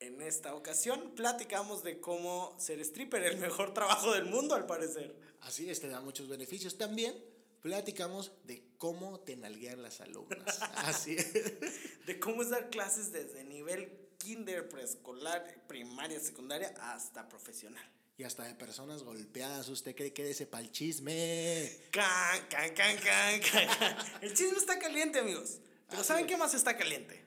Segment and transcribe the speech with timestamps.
[0.00, 5.14] En esta ocasión platicamos de cómo ser stripper, el mejor trabajo del mundo al parecer.
[5.42, 6.78] Así es, te da muchos beneficios.
[6.78, 7.14] También
[7.60, 10.62] platicamos de cómo te nalguean las alumnas.
[10.76, 12.06] Así es.
[12.06, 17.84] De cómo es dar clases desde nivel kinder, preescolar, primaria, secundaria, hasta profesional.
[18.16, 19.68] Y hasta de personas golpeadas.
[19.68, 21.70] ¿Usted cree que ese pa'l chisme?
[21.90, 23.96] Can, can, can, can, can.
[24.22, 25.58] El chisme está caliente, amigos.
[25.88, 26.30] Pero Así ¿saben es.
[26.30, 27.22] qué más está caliente?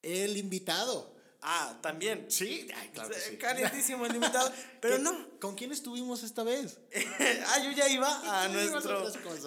[0.00, 1.11] El invitado.
[1.44, 2.26] Ah, también.
[2.30, 3.36] Sí, ay, claro que sí.
[3.36, 4.52] Calientísimo el invitado.
[4.80, 5.38] Pero ¿Qué- no.
[5.40, 6.78] ¿Con quién estuvimos esta vez?
[7.48, 8.08] ah, yo ya iba
[8.44, 8.98] a nuestro,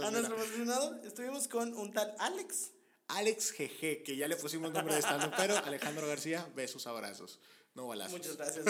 [0.03, 0.99] a nuestro patrocinador.
[1.05, 2.71] Estuvimos con un tal Alex.
[3.07, 7.39] Alex GG, que ya le pusimos nombre de estando, pero Alejandro García, besos, abrazos.
[7.75, 8.13] No balazos.
[8.17, 8.65] Muchas gracias.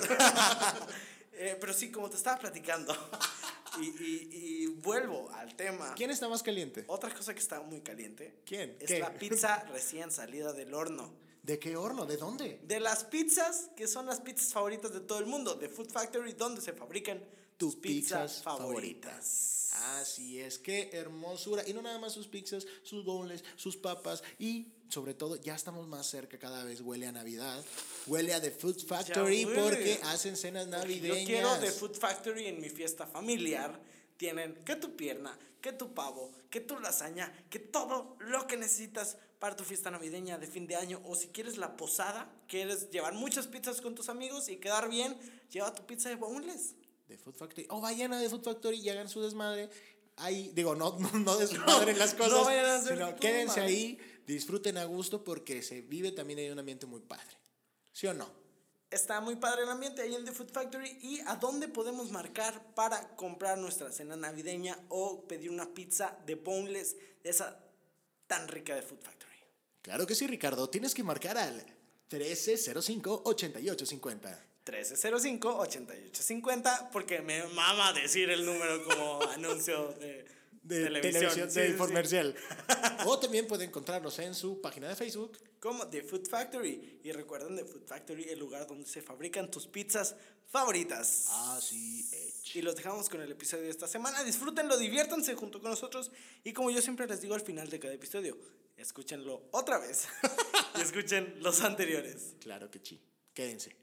[1.38, 2.96] Eh, pero sí, como te estaba platicando.
[3.82, 5.94] y, y- y vuelvo al tema.
[5.96, 6.86] ¿Quién está más caliente?
[6.88, 8.42] Otra cosa que está muy caliente.
[8.46, 8.78] ¿Quién?
[8.80, 9.00] Es ¿Qué?
[9.00, 11.14] la pizza recién salida del horno.
[11.46, 12.08] ¿De qué horno?
[12.08, 12.60] ¿De dónde?
[12.64, 15.54] De las pizzas que son las pizzas favoritas de todo el mundo.
[15.54, 17.24] De Food Factory, donde se fabrican
[17.56, 19.70] tus pizzas, pizzas favoritas.
[20.00, 21.62] Así es, qué hermosura.
[21.68, 25.88] Y no nada más sus pizzas, sus boneless, sus papas y sobre todo ya estamos
[25.88, 26.82] más cerca cada vez.
[26.82, 27.64] Huele a Navidad,
[28.08, 31.20] huele a The Food Factory porque hacen cenas navideñas.
[31.20, 33.80] Yo quiero de Food Factory en mi fiesta familiar.
[34.18, 39.18] Tienen que tu pierna, que tu pavo, que tu lasaña, que todo lo que necesitas
[39.46, 41.00] para tu fiesta navideña de fin de año.
[41.06, 45.16] O si quieres la posada, quieres llevar muchas pizzas con tus amigos y quedar bien,
[45.52, 46.74] lleva tu pizza de boneless.
[47.08, 47.68] de Food Factory.
[47.70, 49.70] O vayan a The Food Factory y hagan su desmadre.
[50.16, 53.72] Ahí, digo, no, no, no desmadren las no cosas, vayan a hacer sino quédense desmadre.
[53.72, 57.38] ahí, disfruten a gusto porque se vive también hay un ambiente muy padre.
[57.94, 58.28] ¿Sí o no?
[58.90, 60.98] Está muy padre el ambiente ahí en The Food Factory.
[61.04, 66.34] ¿Y a dónde podemos marcar para comprar nuestra cena navideña o pedir una pizza de
[66.34, 67.60] boneless esa
[68.26, 69.15] tan rica de Food Factory?
[69.86, 70.68] Claro que sí, Ricardo.
[70.68, 71.64] Tienes que marcar al
[72.10, 74.40] 1305-8850.
[74.66, 80.26] 1305-8850 porque me mama decir el número como anuncio de,
[80.64, 81.14] De televisión.
[81.22, 82.36] televisión, Sí, de sí, comercial.
[83.06, 85.38] o también pueden encontrarnos en su página de Facebook.
[85.60, 87.02] Como The Food Factory.
[87.04, 90.16] Y recuerden The Food Factory, el lugar donde se fabrican tus pizzas
[90.50, 91.28] favoritas.
[91.30, 92.56] Así es.
[92.56, 94.24] Y los dejamos con el episodio de esta semana.
[94.24, 96.10] Disfrútenlo, diviértanse junto con nosotros.
[96.44, 98.36] Y como yo siempre les digo al final de cada episodio,
[98.78, 100.08] escúchenlo otra vez.
[100.78, 102.36] y escuchen los anteriores.
[102.42, 103.02] Claro que sí.
[103.34, 103.76] Quédense.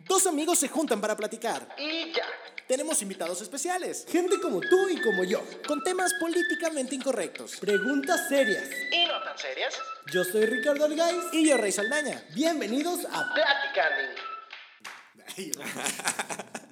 [0.00, 1.74] Dos amigos se juntan para platicar.
[1.78, 2.26] Y ya.
[2.66, 5.42] Tenemos invitados especiales, Gente como tú y como yo.
[5.66, 7.56] con temas políticamente incorrectos.
[7.56, 8.68] Preguntas serias.
[8.90, 9.74] Y no tan serias.
[10.12, 11.24] Yo soy Ricardo Algaiz.
[11.32, 12.24] Y yo, Rey Saldaña.
[12.34, 14.22] Bienvenidos a Platicando.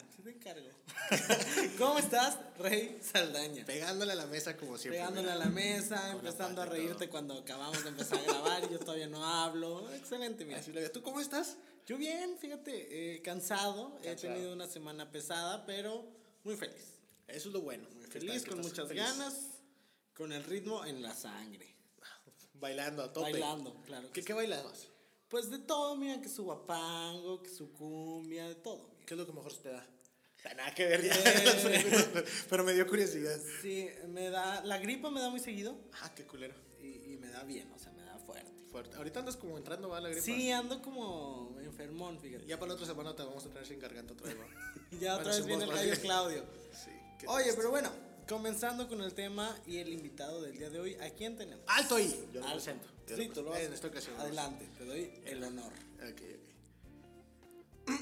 [1.79, 3.65] ¿Cómo estás, Rey Saldaña?
[3.65, 5.01] Pegándole a la mesa como siempre.
[5.01, 5.35] Pegándole mira.
[5.35, 8.79] a la mesa, Con empezando a reírte cuando acabamos de empezar a grabar y yo
[8.79, 9.91] todavía no hablo.
[9.95, 10.59] Excelente, mira.
[10.59, 10.91] Así lo.
[10.91, 11.57] ¿Tú cómo estás?
[11.87, 13.99] Yo bien, fíjate, eh, cansado.
[14.03, 16.07] He tenido una semana pesada, pero
[16.45, 17.01] muy feliz.
[17.27, 17.89] Eso es lo bueno.
[17.95, 19.03] Muy feliz, con muchas feliz.
[19.03, 19.35] ganas,
[20.15, 21.75] con el ritmo en la sangre.
[22.55, 23.33] Bailando a tope.
[23.33, 24.11] Bailando, claro.
[24.13, 24.27] ¿Qué, sí.
[24.27, 24.89] qué bailabas?
[25.29, 28.89] Pues de todo, mira, que su guapango, que su cumbia, de todo.
[28.95, 29.07] mira.
[29.07, 29.87] ¿Qué es lo que mejor se te da?
[30.57, 31.15] Nada que ver ya.
[31.15, 32.25] Eh.
[32.51, 33.39] Pero me dio curiosidad.
[33.63, 36.55] Sí, me da, la gripa me da muy seguido Ah, qué culero.
[36.81, 38.51] y, y me da bien, o sea, me da fuerte.
[38.71, 38.97] Fuerte.
[38.97, 40.25] Ahorita andas como entrando, va la gripa.
[40.25, 42.47] Sí, ando como enfermón, fíjate.
[42.47, 44.37] Ya para la otra semana te vamos a traer sin garganta otra vez,
[45.01, 46.01] ya otra vez viene el gallo.
[46.01, 46.45] Claudio.
[46.73, 46.91] Sí.
[47.19, 47.91] qué Oye, pero bueno,
[48.29, 51.65] comenzando con el tema y el invitado del día de hoy, ¿a quién tenemos?
[51.69, 52.29] ¡Alto ahí!
[52.33, 52.89] Yo lo presento.
[53.07, 53.61] Sí, tú lo vas.
[53.61, 54.19] En esta ocasión.
[54.19, 55.73] Adelante, te doy el honor.
[55.99, 57.93] Ok, ok.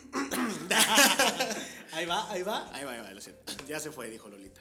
[1.92, 2.74] Ahí va, ahí va.
[2.74, 3.52] Ahí va, ahí va, lo siento.
[3.66, 4.60] Ya se fue, dijo Lolita.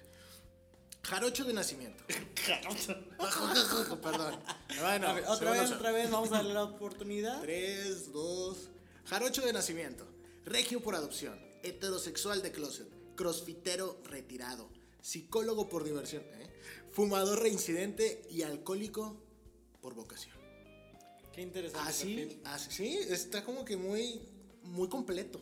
[1.03, 2.03] Jarocho de nacimiento.
[4.01, 4.40] Perdón.
[4.79, 7.41] Bueno, A ver, otra vez, otra vez, vamos a darle la oportunidad.
[7.41, 8.69] Tres, dos.
[9.06, 10.06] Jarocho de nacimiento.
[10.45, 11.39] Regio por adopción.
[11.63, 12.88] Heterosexual de closet.
[13.16, 14.69] Crossfitero retirado.
[15.01, 16.23] Psicólogo por diversión.
[16.23, 16.50] ¿eh?
[16.91, 19.22] Fumador reincidente y alcohólico
[19.81, 20.38] por vocación.
[21.34, 21.89] Qué interesante.
[21.89, 22.41] Así, perfil.
[22.45, 24.22] así, sí, está como que muy,
[24.63, 25.42] muy completo.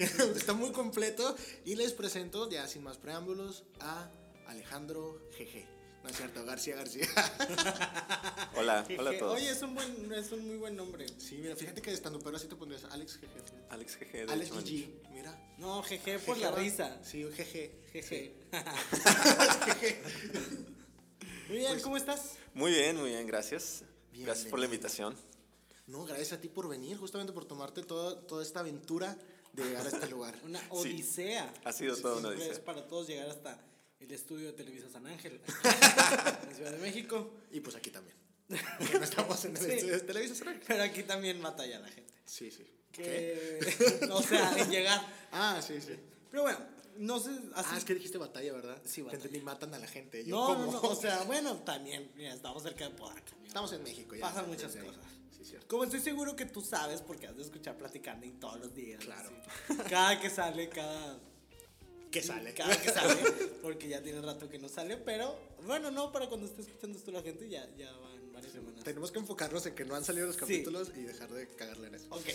[0.00, 0.04] Que
[0.36, 1.36] está muy completo.
[1.64, 4.10] Y les presento, ya sin más preámbulos, a
[4.46, 5.66] Alejandro GG.
[6.02, 7.06] No es cierto, García García.
[8.56, 8.98] Hola, Jeje.
[8.98, 9.36] hola a todos.
[9.36, 11.04] Oye, es un, buen, es un muy buen nombre.
[11.18, 13.28] Sí, mira, fíjate que estando pero así te pondrías Alex GG.
[13.28, 13.52] fíjate.
[13.68, 14.50] Alex GG, de Alex.
[14.50, 15.54] GG, mira.
[15.58, 16.98] No, jeje por la risa.
[17.04, 17.90] Sí, GG.
[17.92, 18.34] Jeje.
[21.48, 22.36] Muy bien, Pues- ¿cómo estás?
[22.54, 23.82] Muy bien, muy bien, gracias.
[24.14, 25.14] Gracias por la invitación.
[25.86, 29.18] No, gracias a ti por venir, justamente por tomarte toda, toda esta aventura
[29.52, 30.38] de llegar a este lugar.
[30.44, 31.52] Una odisea.
[31.64, 32.52] ha sido toda una odisea.
[32.52, 33.58] Es para todos llegar hasta
[33.98, 35.40] el estudio de Televisa San Ángel,
[36.48, 37.30] en Ciudad de México.
[37.50, 38.16] Y pues aquí también.
[38.48, 39.70] No estamos en el Sí.
[39.72, 40.60] estudio de televisión.
[40.66, 42.12] Pero aquí también batalla la gente.
[42.24, 42.66] Sí, sí.
[42.92, 43.58] que
[44.10, 45.00] o sea, en llegar.
[45.32, 45.94] Ah, sí, sí.
[46.30, 46.58] Pero bueno,
[46.96, 48.80] no sé, así Ah, es que dijiste batalla, ¿verdad?
[48.84, 49.22] Sí, batalla.
[49.24, 50.24] entendí, matan a la gente.
[50.24, 50.72] Yo, No, ¿cómo?
[50.72, 53.32] no, no, o sea, bueno, también, mira, estamos cerca de Podaca.
[53.46, 54.22] Estamos en México ya.
[54.22, 55.04] Pasan muchas cosas.
[55.40, 55.68] Sí, cierto.
[55.68, 59.02] Como estoy seguro que tú sabes, porque has de escuchar platicando y todos los días.
[59.02, 59.30] Claro.
[59.68, 59.78] así.
[59.88, 61.18] Cada que sale, cada.
[62.10, 62.52] ¿Qué sale?
[62.52, 63.14] Cada que sale,
[63.62, 65.34] porque ya tiene rato que no sale, pero
[65.64, 68.82] bueno, no, para cuando esté escuchando esto la gente ya, ya van varias semanas.
[68.84, 70.40] Tenemos que enfocarnos en que no han salido los Sí.
[70.40, 72.06] capítulos y dejar de cagarle en eso.
[72.10, 72.24] Ok.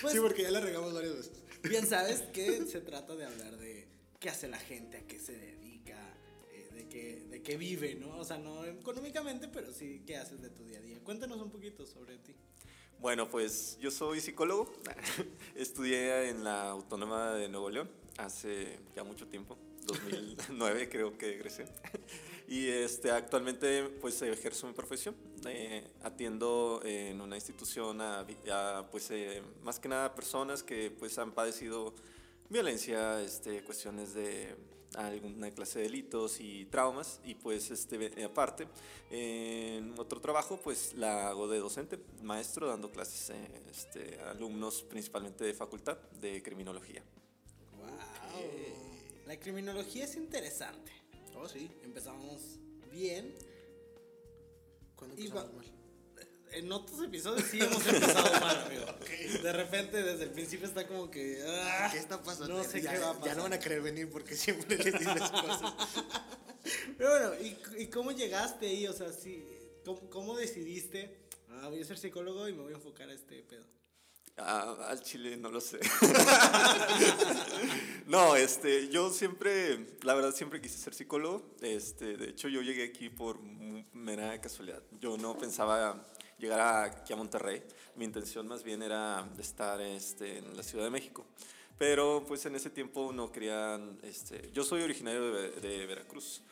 [0.00, 1.32] Pues, sí, porque ya la regamos varias veces.
[1.62, 3.86] Bien sabes que se trata de hablar de
[4.18, 5.51] qué hace la gente, a qué se dedica,
[6.92, 8.18] de, qué, vive, ¿no?
[8.18, 10.98] O sea, no económicamente, pero sí qué haces de tu día a día.
[11.04, 12.34] Cuéntanos un poquito sobre ti.
[12.98, 14.72] Bueno, pues yo soy psicólogo.
[15.56, 21.64] Estudié en la Autónoma de Nuevo León hace ya mucho tiempo, 2009 creo que egresé.
[22.48, 25.14] Y este, actualmente pues ejerzo mi profesión.
[25.46, 31.18] Eh, atiendo en una institución a, a, pues eh, más que nada personas que pues
[31.18, 31.94] han padecido
[32.48, 34.54] violencia, este, cuestiones de
[34.96, 38.66] alguna clase de delitos y traumas y pues este aparte
[39.10, 44.82] en otro trabajo pues la hago de docente maestro dando clases eh, este, a alumnos
[44.82, 47.02] principalmente de facultad de criminología
[47.78, 47.88] Wow.
[49.26, 50.92] La criminología es interesante.
[51.34, 51.70] Oh, sí.
[51.82, 52.58] Empezamos
[52.90, 53.34] bien.
[54.96, 55.81] ¿Cuándo Y empezamos mal?
[56.52, 58.84] En otros episodios sí hemos empezado mal, amigo.
[59.42, 61.42] De repente, desde el principio está como que.
[61.46, 62.58] ah, ¿Qué está pasando?
[62.58, 63.28] No sé ya, qué va a pasar.
[63.28, 65.72] Ya no van a querer venir porque siempre les dices cosas.
[66.98, 68.86] Pero bueno, ¿y, y cómo llegaste ahí?
[68.86, 69.44] O sea, sí,
[69.84, 71.22] ¿cómo, cómo decidiste?
[71.48, 73.64] Ah, voy a ser psicólogo y me voy a enfocar a este pedo.
[74.38, 75.78] Ah, al chile no lo sé.
[78.06, 81.54] no, este, yo siempre, la verdad siempre quise ser psicólogo.
[81.60, 83.40] Este, de hecho yo llegué aquí por
[83.92, 84.82] mera casualidad.
[85.00, 86.11] Yo no pensaba
[86.42, 87.62] llegar a- aquí a Monterrey.
[87.96, 91.24] Mi intención más bien era estar este, en la Ciudad de México.
[91.78, 96.42] Pero pues en ese tiempo no querían, este, yo soy originario de, de Veracruz.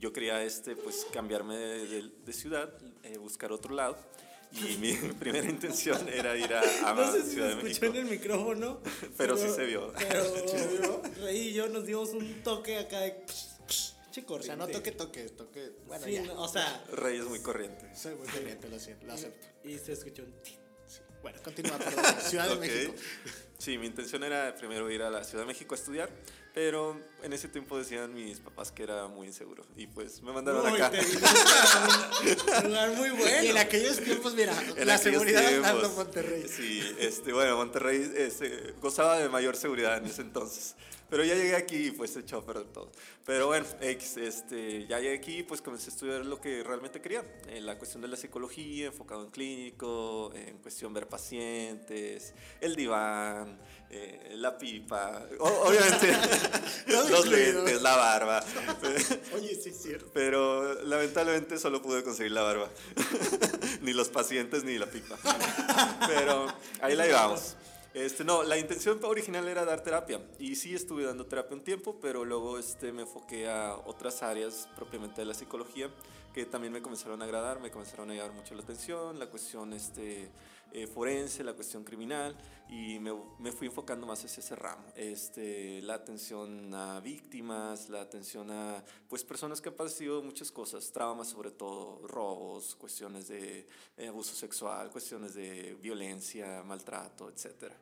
[0.00, 2.70] Yo quería este, pues cambiarme de, de- de ciudad,
[3.04, 3.96] eh, buscar otro lado.
[4.52, 7.86] Y mi primera intención era ir a, a No sé si Ciudad de México.
[7.86, 8.80] en el micrófono.
[9.16, 9.92] Pero sí se vio.
[9.98, 13.24] Pero Rey y yo nos dimos un toque acá de.
[14.14, 14.46] Che, O corriente.
[14.46, 15.72] sea, no toque, toque, toque.
[15.88, 16.22] Bueno, Sí, ya.
[16.22, 17.90] no, o sea, Rey es muy corriente.
[17.96, 19.46] Soy muy corriente, lo siento, lo acepto.
[19.64, 20.32] y se escuchó un.
[20.42, 20.54] tit.
[20.86, 21.00] Sí.
[21.20, 22.04] Bueno, continúa, perdón.
[22.28, 22.60] Ciudad de Ok.
[22.60, 22.94] México.
[23.58, 26.10] Sí, mi intención era primero ir a la Ciudad de México a estudiar,
[26.52, 30.64] pero en ese tiempo decían mis papás que era muy inseguro y pues me mandaron
[30.70, 30.92] Uy, acá.
[32.62, 33.60] un lugar muy Y en bueno.
[33.60, 35.66] aquellos tiempos, mira, En la seguridad tiempos.
[35.68, 36.44] andando en Monterrey.
[36.48, 40.74] Sí, este, bueno, Monterrey este, gozaba de mayor seguridad en ese entonces.
[41.14, 42.90] Pero ya llegué aquí y pues se echó a perder todo.
[43.24, 47.24] Pero bueno, este, ya llegué aquí pues comencé a estudiar lo que realmente quería.
[47.46, 53.60] En la cuestión de la psicología, enfocado en clínico, en cuestión ver pacientes, el diván,
[53.90, 56.16] eh, la pipa, o- obviamente
[56.88, 58.44] los lentes, la barba.
[59.36, 60.10] Oye, sí es cierto.
[60.12, 62.68] Pero lamentablemente solo pude conseguir la barba.
[63.82, 65.16] ni los pacientes ni la pipa.
[66.08, 66.48] Pero
[66.80, 67.54] ahí la llevamos.
[67.94, 70.20] Este, no, la intención original era dar terapia.
[70.40, 74.68] Y sí estuve dando terapia un tiempo, pero luego este, me enfoqué a otras áreas
[74.74, 75.88] propiamente de la psicología
[76.34, 79.72] que también me comenzaron a agradar, me comenzaron a llamar mucho la atención, la cuestión
[79.72, 80.28] este,
[80.72, 82.36] eh, forense, la cuestión criminal,
[82.68, 84.84] y me, me fui enfocando más hacia ese ramo.
[84.96, 90.90] Este, la atención a víctimas, la atención a pues, personas que han padecido muchas cosas,
[90.90, 97.72] traumas sobre todo, robos, cuestiones de eh, abuso sexual, cuestiones de violencia, maltrato, etc.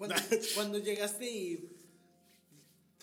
[0.00, 0.16] Cuando,
[0.54, 1.68] cuando llegaste y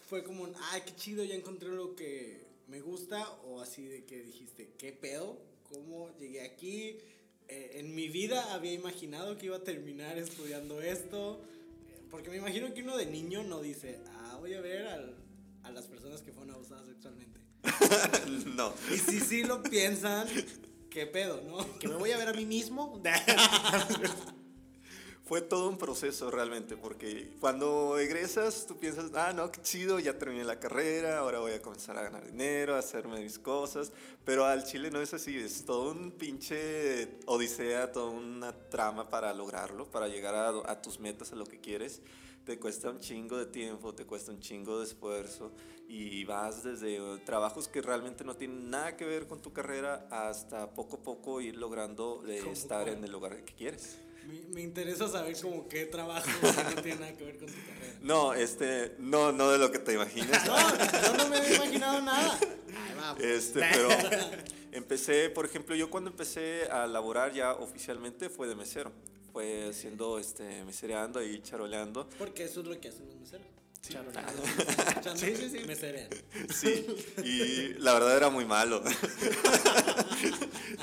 [0.09, 4.03] fue como, un, ay, qué chido, ya encontré lo que me gusta, o así de
[4.03, 5.37] que dijiste, ¿qué pedo?
[5.71, 6.97] ¿Cómo llegué aquí?
[7.49, 11.39] Eh, en mi vida había imaginado que iba a terminar estudiando esto,
[11.89, 15.15] Eh, porque me imagino que uno de niño no dice, ah, voy a ver al-
[15.63, 17.39] a las personas que fueron abusadas sexualmente.
[18.55, 18.73] no.
[18.91, 20.27] Y si sí lo piensan,
[20.89, 21.77] ¿qué pedo, no?
[21.79, 22.99] Que me voy a ver a mí mismo.
[25.27, 30.17] Fue todo un proceso realmente, porque cuando egresas tú piensas, ah, no, qué chido, ya
[30.17, 33.91] terminé la carrera, ahora voy a comenzar a ganar dinero, a hacerme mis cosas,
[34.23, 39.33] pero al chile no es así, es todo un pinche odisea, toda una trama para
[39.33, 42.01] lograrlo, para llegar a, a tus metas, a lo que quieres.
[42.45, 45.51] Te cuesta un chingo de tiempo, te cuesta un chingo de esfuerzo
[45.89, 50.07] y vas desde eh, trabajos que realmente no tienen nada que ver con tu carrera
[50.09, 53.97] hasta poco a poco ir logrando eh, ¿Cómo estar en el lugar que quieres.
[54.27, 57.53] Me, me interesa saber como qué trabajo que no tiene nada que ver con tu
[57.53, 57.93] carrera.
[58.01, 60.45] No, este, no, no de lo que te imaginas.
[60.47, 62.39] No, yo no me había imaginado nada.
[62.39, 63.23] Ahí vamos.
[63.23, 63.89] Este, pero
[64.71, 68.91] empecé, por ejemplo, yo cuando empecé a laborar ya oficialmente fue de mesero.
[69.31, 72.07] fue haciendo, este, misereando y charoleando.
[72.17, 73.47] Porque eso es lo que hacen los meseros.
[73.89, 74.43] Charoleando.
[75.15, 75.59] Sí, sí, sí.
[75.65, 76.09] Meserean.
[76.53, 76.85] Sí,
[77.23, 78.83] y la verdad era muy malo.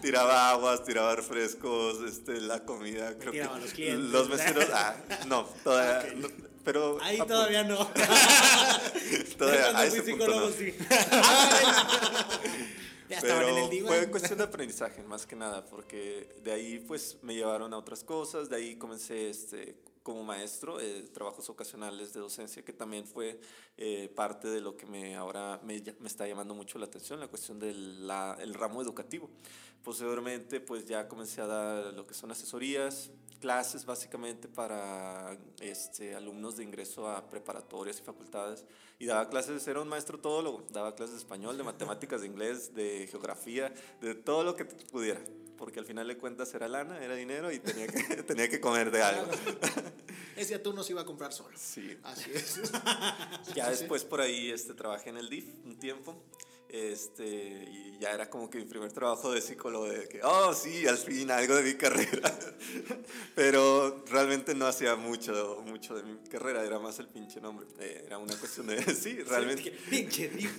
[0.02, 4.10] tiraba aguas, tiraba refrescos, este, la comida, creo tiraba a que los clientes.
[4.10, 4.96] los meseros, ah,
[5.26, 6.28] no, todavía, no,
[6.64, 7.76] pero Ahí todavía no.
[9.38, 10.50] todavía a ese punto no.
[10.50, 10.74] sí.
[13.08, 16.78] Ya estaban en el Pero fue cuestión de aprendizaje, más que nada, porque de ahí
[16.78, 22.12] pues me llevaron a otras cosas, de ahí comencé este, como maestro, eh, trabajos ocasionales
[22.12, 23.40] de docencia, que también fue
[23.76, 27.26] eh, parte de lo que me ahora me, me está llamando mucho la atención, la
[27.26, 29.28] cuestión del la- el ramo educativo.
[29.82, 36.56] Posteriormente pues ya comencé a dar lo que son asesorías, clases básicamente para este, alumnos
[36.56, 38.64] de ingreso a preparatorias y facultades
[38.98, 42.74] y daba clases, era un maestro todólogo, daba clases de español, de matemáticas, de inglés,
[42.74, 45.20] de geografía, de todo lo que pudiera,
[45.56, 48.90] porque al final de cuentas era lana, era dinero y tenía que, tenía que comer
[48.90, 49.30] de algo.
[50.36, 51.56] Ese atún nos iba a comprar solo.
[51.56, 51.96] Sí.
[52.02, 52.60] Así es.
[53.54, 56.22] Ya después por ahí este, trabajé en el DIF un tiempo.
[56.68, 57.24] Este,
[57.70, 60.98] y ya era como que mi primer trabajo de psicólogo, de que, oh, sí, al
[60.98, 62.36] fin algo de mi carrera.
[63.36, 67.68] Pero realmente no hacía mucho, mucho de mi carrera, era más el pinche nombre.
[67.78, 69.70] Eh, era una cuestión de, sí, realmente.
[69.88, 70.50] Pinche tío.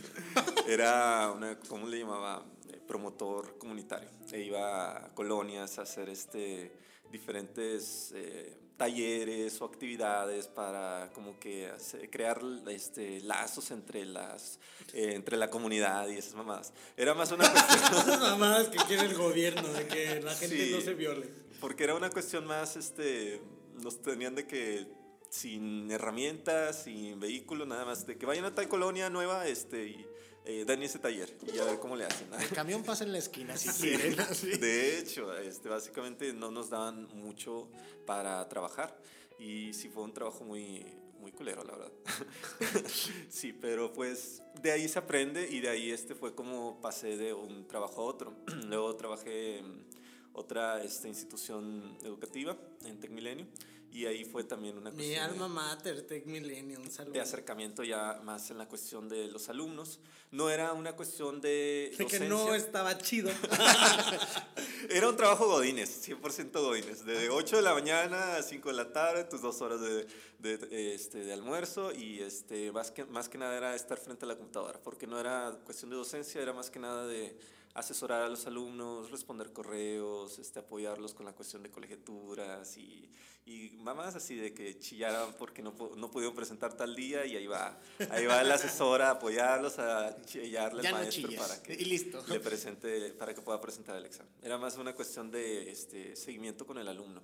[0.65, 2.45] Era una, ¿cómo le llamaba?
[2.87, 4.09] Promotor comunitario.
[4.31, 6.71] E iba a colonias a hacer este,
[7.11, 14.59] diferentes eh, talleres o actividades para como que hacer- crear este, lazos entre, las,
[14.93, 16.73] eh, entre la comunidad y esas mamadas.
[16.97, 17.79] Era más una cuestión...
[18.01, 20.71] Esas mamadas que quiere el gobierno de que la gente Sí.
[20.75, 21.27] no se viole.
[21.61, 23.41] Porque era una cuestión más, este,
[23.81, 24.87] nos tenían de que
[25.29, 30.05] sin herramientas, sin vehículo, nada más, de que vayan a tal colonia nueva, este, y
[30.45, 32.27] eh, den ese taller y a ver cómo le hacen.
[32.39, 33.89] El camión pasa en la esquina si Sí.
[33.89, 34.19] quieren.
[34.19, 34.57] así.
[34.57, 37.67] De hecho, este, básicamente no nos daban mucho
[38.05, 38.95] para trabajar
[39.39, 40.85] y sí fue un trabajo muy,
[41.19, 41.91] muy culero, la verdad.
[43.29, 47.33] sí, pero pues de ahí se aprende y de ahí este fue como pasé de
[47.33, 48.35] un trabajo a otro.
[48.67, 49.85] Luego trabajé en
[50.33, 53.47] otra este, institución educativa en Tecmilenio
[53.91, 57.13] y ahí fue también una Mi cuestión de- alma mater, Tech Millennium, un saludo.
[57.13, 59.99] de acercamiento ya más en la cuestión de los alumnos.
[60.31, 63.29] No era una cuestión de De que no estaba chido.
[64.89, 67.05] Era un trabajo godines, 100% godines.
[67.05, 70.05] De 8 de la mañana a 5 de la tarde, tus dos horas de,
[70.39, 74.27] de, este, de almuerzo y este, más, que, más que nada era estar frente a
[74.27, 77.35] la computadora, porque no era cuestión de docencia, era más que nada de
[77.75, 83.11] asesorar a los alumnos, responder correos, este, apoyarlos con la cuestión de colegiaturas y,
[83.45, 87.47] y mamás así de que chillaran porque no, no pudieron presentar tal día y ahí
[87.47, 87.77] va,
[88.11, 91.83] ahí va el asesor a apoyarlos, a chillarle Ya al no maestro para que Y
[91.85, 92.23] listo.
[92.29, 94.31] le presente para que pueda presentar el examen.
[94.41, 97.21] Era más una cuestión de este, seguimiento con el alumno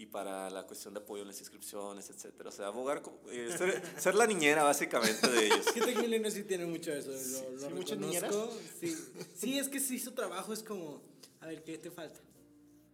[0.00, 2.48] y para la cuestión de apoyo en las inscripciones, etcétera.
[2.48, 5.66] O sea, abogar, eh, ser, ser la niñera básicamente de ellos.
[5.66, 7.10] Es que Tech sí tiene mucho eso.
[7.10, 8.58] Lo, lo sí, muchas reconozco.
[8.80, 8.96] Sí.
[9.34, 11.02] sí, es que sí, su trabajo es como,
[11.40, 12.18] a ver, ¿qué te falta?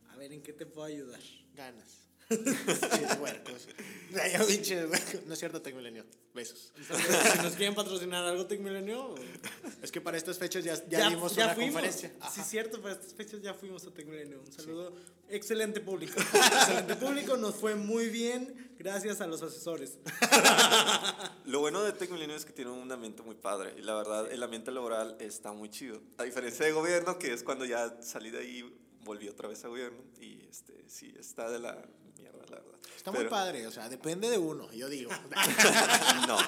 [0.08, 1.20] A ver, ¿en qué te puedo ayudar?
[1.54, 2.08] Ganas.
[2.28, 3.68] Sí, huercos.
[4.10, 4.86] Ya, pinche.
[5.26, 6.04] No es cierto, tengo milenio.
[6.34, 6.72] Besos.
[6.76, 9.14] Si nos quieren patrocinar algo Tech Millennium,
[9.82, 12.08] Es que para estas fechas ya, ya, dimos una conferencia.
[12.10, 12.44] Sí, Ajá.
[12.44, 14.40] cierto, para estas fechas ya fuimos a Tech Millennium.
[14.44, 14.92] Un saludo.
[15.28, 16.20] Excelente público.
[16.20, 19.98] Excelente público, nos fue muy bien gracias a los asesores.
[21.46, 24.30] Lo bueno de Tech Milenio es que tiene un ambiente muy padre y la verdad
[24.30, 26.00] el ambiente laboral está muy chido.
[26.18, 29.68] A diferencia de gobierno, que es cuando ya salí de ahí, volví otra vez a
[29.68, 31.82] gobierno y este, sí, está de la
[32.46, 32.78] mierda, la verdad.
[32.96, 35.10] Está muy Pero- padre, o sea, depende de uno, yo digo.
[36.26, 36.38] No.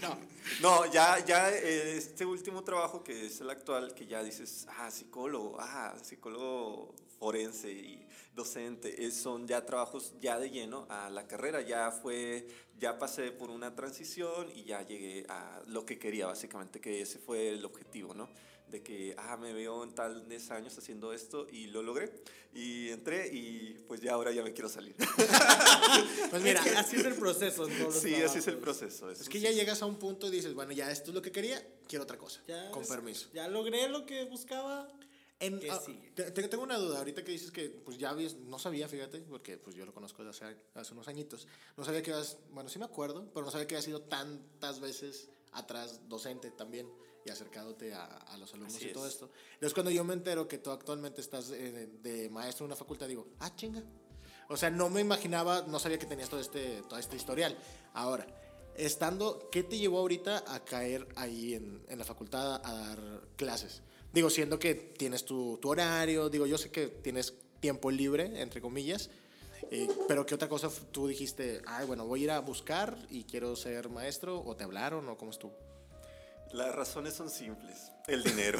[0.00, 0.18] No.
[0.60, 4.90] No, ya, ya eh, este último trabajo que es el actual, que ya dices, ah,
[4.90, 11.26] psicólogo, ah, psicólogo forense y docente, es- son ya trabajos ya de lleno a la
[11.28, 12.48] carrera, ya fue,
[12.78, 17.18] ya pasé por una transición y ya llegué a lo que quería básicamente, que ese
[17.18, 18.28] fue el objetivo, ¿no?
[18.72, 22.10] De que, ah, me veo en tales años haciendo esto y lo logré.
[22.54, 24.96] Y entré y pues ya ahora ya me quiero salir.
[26.30, 27.66] Pues mira, Es así es el proceso.
[27.66, 28.78] todos sí, así es el trabajos.
[28.78, 29.10] proceso.
[29.10, 29.44] es eso que sí.
[29.44, 32.04] ya llegas a un punto y dices, bueno, ya esto es lo que quería, quiero
[32.04, 32.40] otra cosa.
[32.48, 33.28] Ya con es- permiso.
[33.34, 34.88] Ya logré lo que buscaba.
[35.38, 36.12] En, ¿Qué ah, sigue?
[36.14, 39.18] te- te- tengo una duda, ahorita que dices que pues ya habías, no sabía, fíjate,
[39.22, 42.70] porque pues yo lo conozco desde hace, hace unos añitos, no sabía que habías, bueno,
[42.70, 46.88] sí me acuerdo, pero no sabía que habías sido tantas veces atrás docente también
[47.24, 49.14] y acercándote a, a los alumnos Así y todo es.
[49.14, 49.30] esto.
[49.54, 52.76] Entonces cuando yo me entero que tú actualmente estás eh, de, de maestro en una
[52.76, 53.82] facultad, digo, ah, chinga.
[54.48, 57.56] O sea, no me imaginaba, no sabía que tenías todo este, todo este historial.
[57.94, 58.26] Ahora,
[58.76, 63.82] estando, ¿qué te llevó ahorita a caer ahí en, en la facultad a dar clases?
[64.12, 68.60] Digo, siendo que tienes tu, tu horario, digo, yo sé que tienes tiempo libre, entre
[68.60, 69.10] comillas,
[69.70, 71.62] Eh, pero ¿qué otra cosa tú dijiste?
[71.66, 75.16] Ay, bueno, voy a ir a buscar y quiero ser maestro, o te hablaron, o
[75.16, 75.54] cómo estuvo.
[76.52, 77.90] Las razones son simples.
[78.06, 78.58] El dinero.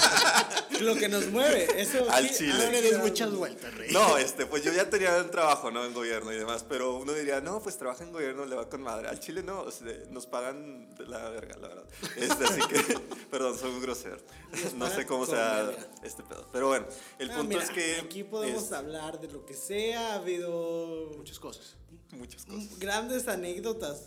[0.80, 2.54] Lo que nos mueve, eso Al sí, chile.
[2.54, 3.04] No ah, le des claro.
[3.06, 3.92] muchas vueltas, Rey.
[3.92, 5.84] No, este, pues yo ya tenía un trabajo, ¿no?
[5.84, 8.80] En gobierno y demás, pero uno diría, no, pues trabaja en gobierno, le va con
[8.82, 9.08] madre.
[9.08, 11.84] Al Chile no, o sea, nos pagan de la verga, la verdad.
[12.16, 12.98] Este, así que,
[13.30, 14.16] perdón, soy un grosero.
[14.76, 15.70] No sé cómo sea
[16.02, 16.48] este pedo.
[16.52, 16.86] Pero bueno,
[17.18, 17.96] el Ah, punto mira, es que...
[17.96, 20.12] Aquí podemos es- hablar de lo que sea.
[20.12, 21.76] Ha habido Muchas cosas.
[22.12, 22.78] Muchas cosas.
[22.78, 24.04] grandes anécdotas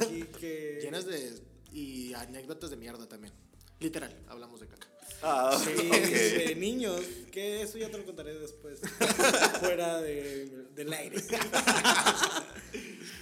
[0.00, 0.78] aquí que.
[0.82, 1.38] Llenas de...
[1.72, 3.32] y anécdotas de mierda también.
[3.80, 4.86] Literal, hablamos de caca.
[5.22, 7.00] Ah, Sí, de niños,
[7.32, 8.80] que eso ya te lo contaré después,
[9.60, 11.16] fuera de, del aire.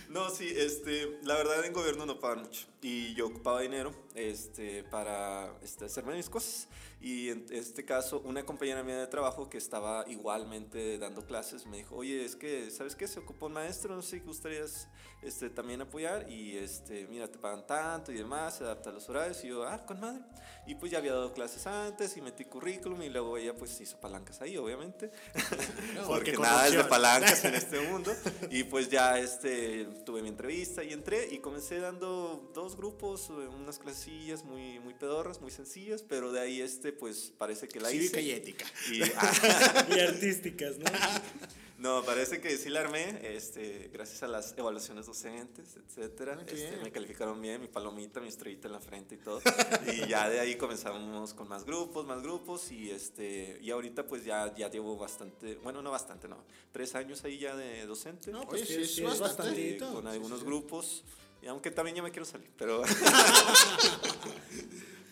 [0.08, 4.82] No, sí, este, la verdad en gobierno no pagan mucho y yo ocupaba dinero este,
[4.84, 6.66] para este, hacerme mis cosas
[7.00, 11.78] y en este caso una compañera mía de trabajo que estaba igualmente dando clases me
[11.78, 13.06] dijo, oye, es que, ¿sabes qué?
[13.06, 14.88] Se ocupó un maestro, no sé si gustarías
[15.22, 19.08] este, también apoyar y este, mira, te pagan tanto y demás, se adapta a los
[19.08, 20.22] horarios y yo, ah, con madre.
[20.66, 23.98] Y pues ya había dado clases antes y metí currículum y luego ella pues hizo
[24.00, 25.10] palancas ahí, obviamente.
[26.06, 28.12] porque Porque nada es de palancas en este mundo.
[28.50, 33.32] Y pues ya este, tuve mi entrevista y entré y comencé dando dos grupos, eh,
[33.32, 37.88] unas clasillas muy, muy pedorras, muy sencillas, pero de ahí este, pues parece que la
[37.90, 38.22] Cívica hice.
[38.28, 38.66] y ética.
[38.92, 40.84] Y, ah, Y artísticas, ¿no?
[41.78, 46.36] no, parece que sí la armé, este, gracias a las evaluaciones docentes, etcétera.
[46.40, 49.40] Ah, Este, me calificaron bien, mi palomita, mi estrellita en la frente y todo.
[49.86, 54.24] Y ya de ahí comenzamos con más grupos, más grupos y este, y ahorita pues
[54.24, 58.30] ya, ya llevo bastante, bueno, no bastante, no, tres años ahí ya de docente.
[58.32, 59.42] No, Oye, pues sí, sí, es sí, es bastante.
[59.42, 59.86] bastantito.
[59.88, 60.46] Sí, con Sí, algunos sí.
[60.46, 61.04] grupos.
[61.40, 62.82] Y aunque también ya me quiero salir, pero.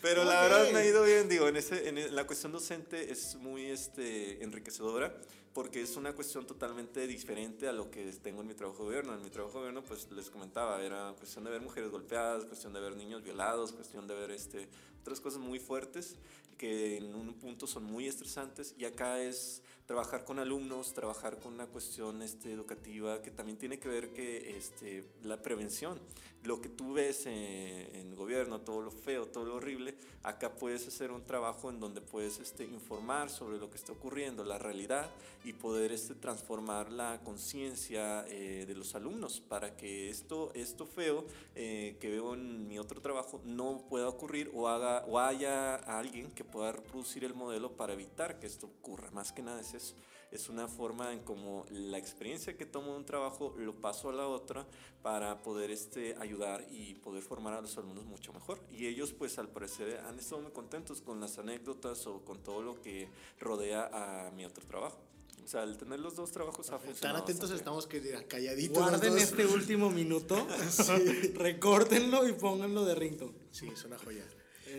[0.02, 0.48] Pero la Ok.
[0.50, 4.42] verdad me ha ido bien, digo, en, ese, en la cuestión docente es muy este,
[4.42, 5.16] enriquecedora
[5.52, 9.14] porque es una cuestión totalmente diferente a lo que tengo en mi trabajo de gobierno.
[9.14, 12.74] En mi trabajo de gobierno, pues les comentaba, era cuestión de ver mujeres golpeadas, cuestión
[12.74, 14.68] de ver niños violados, cuestión de ver este,
[15.00, 16.16] otras cosas muy fuertes
[16.58, 21.54] que en un punto son muy estresantes y acá es trabajar con alumnos, trabajar con
[21.54, 25.98] una cuestión este, educativa que también tiene que ver que este, la prevención,
[26.46, 30.86] lo que tú ves eh, en gobierno, todo lo feo, todo lo horrible, acá puedes
[30.86, 35.10] hacer un trabajo en donde puedes este, informar sobre lo que está ocurriendo, la realidad
[35.44, 41.24] y poder este, transformar la conciencia eh, de los alumnos para que esto, esto feo
[41.54, 46.30] eh, que veo en mi otro trabajo no pueda ocurrir o, haga, o haya alguien
[46.30, 49.10] que pueda reproducir el modelo para evitar que esto ocurra.
[49.10, 49.94] Más que nada es eso.
[50.30, 54.12] Es una forma en como la experiencia que tomo de un trabajo lo paso a
[54.12, 54.66] la otra
[55.02, 58.58] para poder este, ayudar y poder formar a los alumnos mucho mejor.
[58.70, 62.62] Y ellos pues al parecer han estado muy contentos con las anécdotas o con todo
[62.62, 63.08] lo que
[63.38, 64.98] rodea a mi otro trabajo.
[65.44, 66.78] O sea, el tener los dos trabajos ha.
[66.78, 68.78] Tan atentos bastante estamos que calladitos.
[68.78, 69.22] los Guarden dos.
[69.22, 70.44] este último minuto,
[71.34, 73.32] recórtenlo y pónganlo de ringtone.
[73.52, 74.24] Sí, es una joya.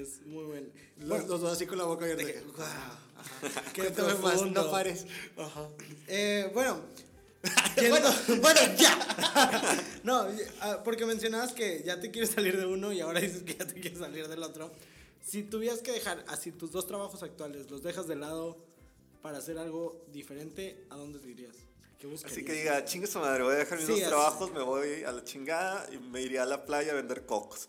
[0.01, 0.67] Es muy bueno.
[0.97, 2.23] Los, los dos así con la boca abierta.
[2.25, 2.99] Que- wow, ajá.
[3.73, 5.05] Qué Cuéntame más, no pares.
[5.37, 5.67] Ajá.
[6.07, 6.81] Eh, bueno,
[7.89, 8.09] bueno,
[8.41, 9.83] bueno, ya.
[10.03, 10.27] no,
[10.61, 13.65] ah, porque mencionabas que ya te quieres salir de uno y ahora dices que ya
[13.65, 14.71] te quieres salir del otro.
[15.25, 18.57] Si tuvieras que dejar así tus dos trabajos actuales, los dejas de lado
[19.21, 21.55] para hacer algo diferente, ¿a dónde te irías?
[22.23, 24.09] Así que diga, chingue su madre, voy a dejar mis Sí, dos así.
[24.09, 27.67] trabajos, me voy a la chingada y me iría a la playa a vender cocos.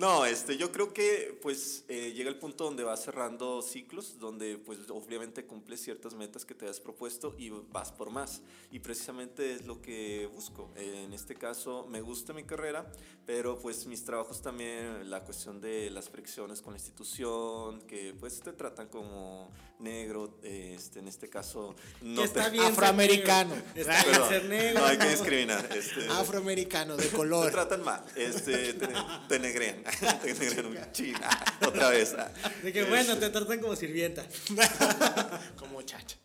[0.00, 4.56] No, este, yo creo que pues eh, llega el punto donde vas cerrando ciclos, donde
[4.56, 8.40] pues obviamente cumples ciertas metas que te has propuesto y vas por más.
[8.70, 10.70] Y precisamente es lo que busco.
[10.76, 12.90] Eh, en este caso me gusta mi carrera,
[13.26, 18.40] pero pues mis trabajos también, la cuestión de las fricciones con la institución, que pues
[18.40, 22.52] te tratan como negro, eh, este, en este caso no está te...
[22.52, 23.54] bien Afroamericano.
[23.74, 24.80] Está bien Perdón, ser negro.
[24.80, 25.68] no hay que discriminar.
[25.76, 27.50] Este, Afroamericano, de te color.
[27.50, 28.88] tratan mal, este, te,
[29.28, 29.82] te negrean,
[30.22, 32.14] te negrean un chin, ah, otra vez.
[32.18, 32.30] ah.
[32.62, 34.26] De que bueno, te tratan como sirvienta.
[35.56, 36.16] Como chacha.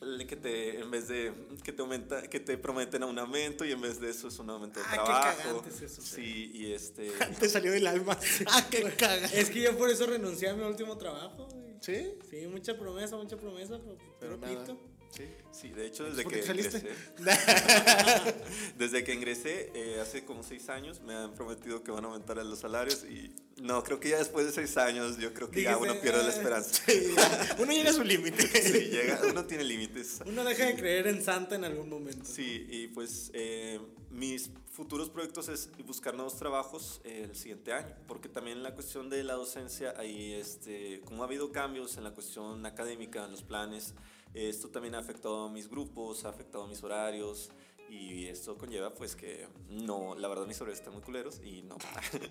[0.00, 1.30] El Que te, en vez de
[1.62, 4.48] que te aumenta, que te prometen un aumento y en vez de eso es un
[4.48, 5.36] aumento de Ah, qué trabajo.
[5.42, 8.16] cagante es eso, Sí, y este Te salió del alma.
[8.46, 9.26] Ah, qué caga.
[9.26, 11.48] Es que yo por eso renuncié a mi último trabajo.
[11.52, 11.74] güey.
[11.82, 12.14] ¿Sí?
[12.30, 14.76] Sí, mucha promesa, mucha promesa, pero, Pero pero nada.
[15.16, 15.24] Sí.
[15.52, 16.88] Sí, de hecho desde ¿Por que ingresé,
[18.78, 22.36] desde que ingresé eh, hace como seis años me han prometido que van a aumentar
[22.38, 25.76] los salarios y no, creo que ya después de seis años yo creo que ya
[25.76, 26.30] uno pierde la "Ah".
[26.30, 26.82] esperanza.
[26.86, 27.14] Sí,
[27.58, 28.46] Uno llega a su límite.
[28.62, 30.20] Sí, llega, uno tiene límites.
[30.24, 32.24] Uno deja de creer en Santa en algún momento.
[32.24, 33.78] Sí, y pues eh,
[34.10, 39.10] mis futuros proyectos es buscar nuevos trabajos eh, el siguiente año, porque también la cuestión
[39.10, 43.42] de la docencia, ahí este, como ha habido cambios en la cuestión académica, en los
[43.42, 43.92] planes,
[44.34, 47.50] Esto también ha afectado a mis grupos, ha afectado a mis horarios
[47.88, 51.76] y esto conlleva pues que no, la verdad mis horarios están muy culeros y no,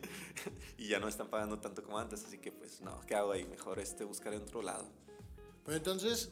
[0.78, 3.44] y ya no están pagando tanto como antes, así que pues no, ¿qué hago ahí?
[3.46, 4.88] Mejor este, buscar en otro lado.
[5.66, 6.30] Pero entonces,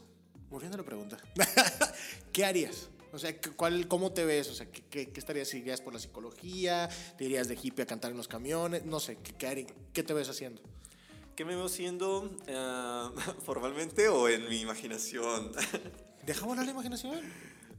[0.48, 1.18] volviendo a la pregunta,
[2.32, 2.88] ¿qué harías?
[3.12, 4.48] O sea, ¿qué- ¿cuál, ¿cómo te ves?
[4.48, 5.52] O sea, ¿qué, qué, qué estarías?
[5.54, 6.88] ¿Irías por la psicología?
[7.18, 8.84] ¿Te irías de hippie a cantar en los camiones?
[8.86, 10.62] No sé, ¿qué, qué, qué te ves haciendo?
[11.38, 13.12] ¿Qué me veo siendo ah,
[13.46, 15.52] formalmente o en mi imaginación?
[16.26, 17.20] ¿Deja volar la imaginación?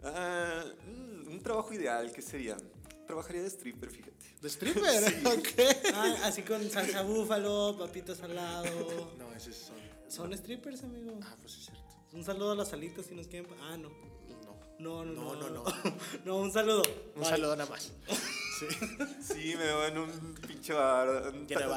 [0.02, 2.56] Ah, mm, un trabajo ideal, ¿qué sería?
[3.06, 4.38] Trabajaría de stripper, fíjate.
[4.42, 5.14] ¿De stripper?
[5.26, 5.48] Ok.
[5.94, 9.14] Ah, así con salsa búfalo, papito salado.
[9.18, 9.76] No, ese es son.
[10.08, 11.20] Son strippers, amigo.
[11.22, 11.84] Ah, pues es cierto.
[12.14, 13.52] Un saludo a las alitas si nos quieren.
[13.60, 13.90] Ah, no.
[14.80, 15.04] No.
[15.04, 15.50] No, no, No, no.
[15.50, 16.84] no, No, no un saludo.
[17.14, 17.30] Un Bye.
[17.30, 17.92] saludo nada más.
[18.60, 18.66] Sí.
[19.22, 21.34] Sí, me veo en un pinche bar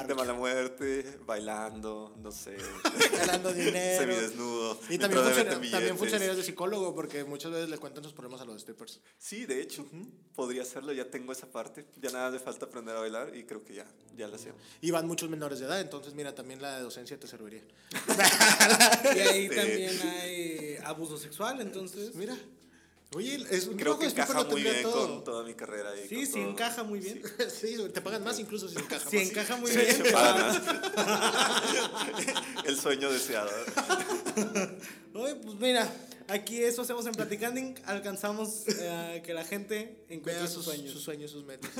[0.06, 2.56] de mala muerte, bailando, no sé,
[3.18, 4.00] Ganando dinero.
[4.00, 4.78] semidesnudo.
[4.88, 8.60] Y también, funciona- también de psicólogo porque muchas veces le cuentan sus problemas a los
[8.62, 9.00] strippers.
[9.18, 9.86] Sí, de hecho,
[10.34, 11.86] podría hacerlo, ya tengo esa parte.
[12.00, 14.52] Ya nada me falta aprender a bailar y creo que ya, ya la sé.
[14.80, 17.62] Y van muchos menores de edad, entonces mira, también la de docencia te serviría.
[19.14, 22.14] Y ahí Este- también hay abuso sexual, entonces.
[22.14, 22.36] Mira.
[23.14, 25.06] Oye, es un Creo que encaja muy bien todo.
[25.08, 25.90] con toda mi carrera.
[25.96, 26.50] Y Sí, sí todo.
[26.50, 27.22] encaja muy bien.
[27.50, 29.28] Sí, te pagan más incluso si encaja Si más.
[29.28, 30.02] encaja muy Sí, bien.
[32.64, 33.50] El sueño deseado.
[35.14, 35.90] Oye, pues mira,
[36.28, 37.74] aquí eso hacemos en Platicanding.
[37.84, 40.92] Alcanzamos eh, que la gente encuentre sus, sus, sueños.
[40.92, 41.70] sus sueños, sus metas.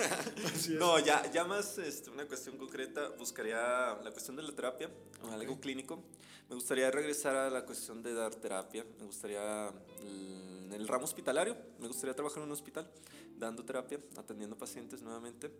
[0.70, 3.58] No, ya, ya más este, una cuestión concreta, buscaría
[4.02, 4.90] la cuestión de la terapia,
[5.30, 6.02] algo clínico.
[6.48, 8.84] Me gustaría regresar a la cuestión de dar terapia.
[8.98, 9.70] Me gustaría,
[10.02, 12.90] mm, en el ramo hospitalario, me gustaría trabajar en un hospital,
[13.36, 15.50] dando terapia, atendiendo pacientes nuevamente.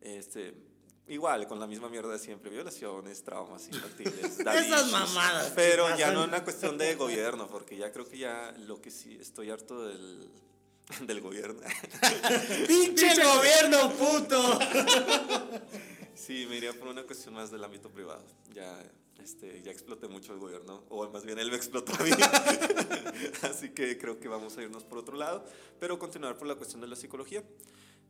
[0.00, 0.54] Este,
[1.08, 4.38] igual, con la misma mierda de siempre, violaciones, traumas infantiles.
[4.40, 6.14] Esas mamadas Pero ya pasan.
[6.14, 9.86] no una cuestión de gobierno, porque ya creo que ya lo que sí estoy harto
[9.86, 10.28] del,
[11.06, 11.60] del gobierno.
[12.66, 14.58] ¡Pinche gobierno, puto!
[16.14, 18.24] Sí, me iría por una cuestión más del ámbito privado.
[18.54, 18.82] Ya,
[19.22, 22.10] este, ya exploté mucho el gobierno, o más bien él me explotó a mí.
[23.42, 25.44] Así que creo que vamos a irnos por otro lado,
[25.78, 27.42] pero continuar por la cuestión de la psicología.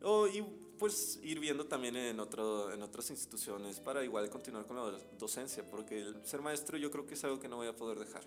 [0.01, 0.41] O, y
[0.77, 4.99] pues ir viendo también en, otro, en otras instituciones para igual continuar con la do-
[5.17, 7.99] docencia, porque el ser maestro yo creo que es algo que no voy a poder
[7.99, 8.23] dejar.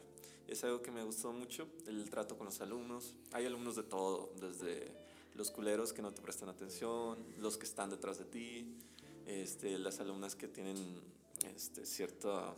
[0.48, 3.14] Es algo que me gustó mucho, el trato con los alumnos.
[3.32, 4.90] Hay alumnos de todo, desde
[5.34, 8.74] los culeros que no te prestan atención, los que están detrás de ti,
[9.26, 11.02] este, las alumnas que tienen
[11.54, 12.56] este, cierto...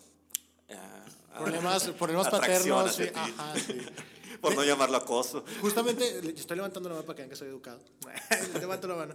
[0.70, 1.04] ah,
[1.38, 2.94] Problemas, problemas atracción paternos.
[2.94, 3.18] Sí, hacia ti.
[3.38, 3.78] ajá, sí.
[4.40, 5.44] Por no llamarlo acoso.
[5.60, 7.80] Justamente, estoy levantando la mano para que vean que soy educado.
[8.60, 9.14] Levanto la mano.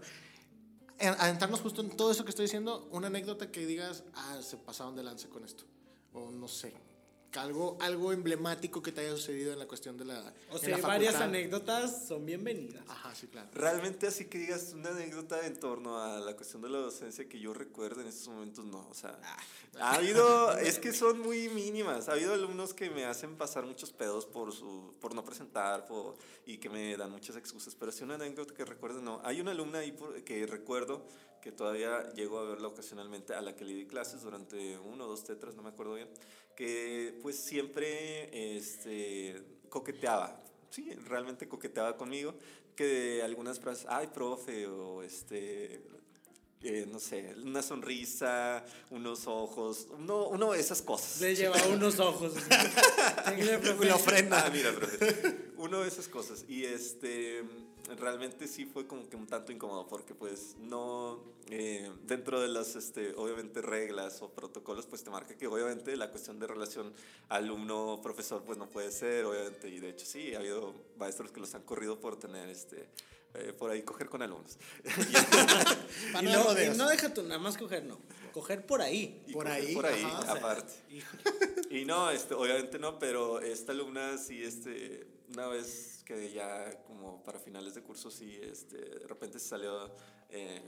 [1.00, 4.58] En- Adentrarnos justo en todo eso que estoy diciendo, una anécdota que digas, ah, se
[4.58, 5.64] pasaron de lance con esto.
[6.14, 6.74] O no sé,
[7.42, 10.34] algo, algo emblemático que te haya sucedido en la cuestión de la.
[10.52, 12.84] O sea, la varias anécdotas son bienvenidas.
[12.88, 13.50] Ajá, sí, claro.
[13.54, 17.40] Realmente así que digas una anécdota en torno a la cuestión de la docencia que
[17.40, 18.88] yo recuerdo en estos momentos, no.
[18.90, 19.20] O sea,
[19.80, 22.10] ha habido, es que son muy mínimas.
[22.10, 26.16] Ha habido alumnos que me hacen pasar muchos pedos por, su, por no presentar por,
[26.46, 27.76] y que me dan muchas excusas.
[27.76, 29.22] Pero sí una anécdota que recuerdo, no.
[29.24, 31.06] Hay una alumna ahí por- que recuerdo
[31.44, 35.08] que todavía llego a verla ocasionalmente, a la que le di clases durante uno o
[35.10, 36.08] dos tetras, no me acuerdo bien,
[36.56, 42.34] que pues siempre este, coqueteaba, sí, realmente coqueteaba conmigo,
[42.78, 45.84] que algunas frases, ay, profe, o este,
[46.64, 51.20] eh, no sé, una sonrisa, unos ojos, uno, uno de esas cosas.
[51.20, 52.34] Le lleva unos ojos.
[52.50, 54.46] La ofrenda.
[54.46, 55.52] Ah, mira, profe.
[55.58, 56.46] Uno de esas cosas.
[56.48, 57.44] Y este,
[58.00, 62.76] realmente sí fue como que un tanto incómodo porque pues no, eh, dentro de las,
[62.76, 66.94] este, obviamente, reglas o protocolos, pues te marca que obviamente la cuestión de relación
[67.30, 69.70] alumno-profesor pues no puede ser, obviamente.
[69.70, 72.88] Y de hecho sí, ha habido maestros que los han corrido por tener, este,
[73.36, 74.58] eh, por ahí coger con alumnos.
[76.20, 76.76] Y no no, rodeos.
[76.76, 78.00] y no deja tú nada más coger, no.
[78.34, 79.24] Coger por ahí.
[79.28, 80.74] Y Por ahí, Por ahí, ajá, o sea, aparte.
[81.70, 87.24] Y no, este, obviamente no, pero esta alumna sí, este, una vez que ya como
[87.24, 89.96] para finales de curso, sí, este, de repente se salió,
[90.30, 90.62] eh,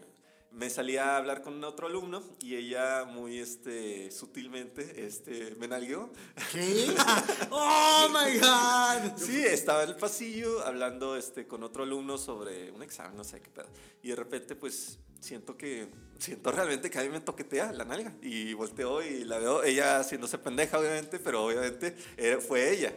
[0.56, 6.10] me salía a hablar con otro alumno y ella muy, este, sutilmente, este, me nalgueó.
[6.52, 6.96] ¿Qué?
[7.52, 9.18] ¡Oh, my God!
[9.18, 13.42] Sí, estaba en el pasillo hablando este, con otro alumno sobre un examen, no sé
[13.42, 13.68] qué pedo.
[14.02, 15.90] Y de repente, pues, siento que,
[16.20, 18.14] siento realmente que a mí me toquetea la nalga.
[18.22, 22.94] Y volteo y la veo, ella haciéndose pendeja, obviamente, pero obviamente eh, fue ella.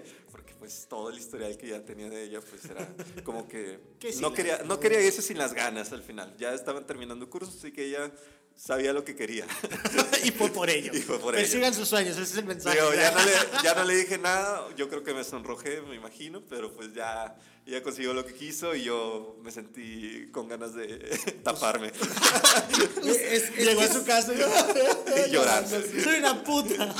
[0.58, 2.88] Pues todo el historial que ya tenía de ella, pues era
[3.24, 3.78] como que
[4.20, 6.34] no quería, no quería irse sin las ganas al final.
[6.38, 8.10] Ya estaban terminando cursos, así que ella
[8.58, 9.46] sabía lo que quería.
[10.24, 10.92] y fue por ello.
[10.98, 11.42] Y fue por ello.
[11.42, 12.76] Persigan sus sueños, ese es el mensaje.
[12.76, 15.94] Digo, ya, no le, ya no le dije nada, yo creo que me sonrojé, me
[15.94, 20.74] imagino, pero pues ya, ya consiguió lo que quiso y yo me sentí con ganas
[20.74, 20.98] de
[21.44, 21.92] taparme
[23.04, 25.64] Es, es Llegó a su casa y y llorar.
[25.68, 26.94] Soy una puta.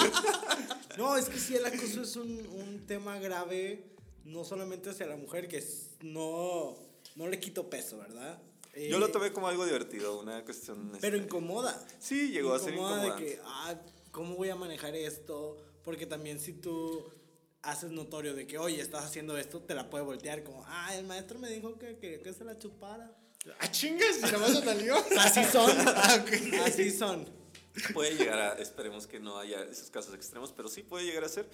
[0.99, 3.85] No, es que sí, el acoso es un, un tema grave,
[4.25, 6.77] no solamente hacia la mujer, que es- no,
[7.15, 8.41] no le quito peso, ¿verdad?
[8.75, 10.93] Yo Eh, lo tomé como algo divertido, una cuestión...
[11.01, 11.87] Pero este, incomoda.
[12.01, 13.17] Sí, llegó a ser Incomoda incómoda.
[13.21, 13.75] de que, ah,
[14.11, 15.57] ¿cómo voy a manejar esto?
[15.85, 17.05] Porque también si tú
[17.63, 21.07] haces notorio de que, oye, estás haciendo esto, te la puede voltear como, ah, el
[21.07, 23.17] maestro me dijo que quería que se la chupara.
[23.61, 24.19] ¡Ah, chingas!
[24.19, 24.97] ¿Y nada más se salió?
[25.19, 25.71] Así son.
[25.87, 26.33] Ah, ok.
[26.67, 27.38] Así son.
[27.93, 31.29] Puede llegar a, esperemos que no haya esos casos extremos, pero sí puede llegar a
[31.29, 31.49] ser.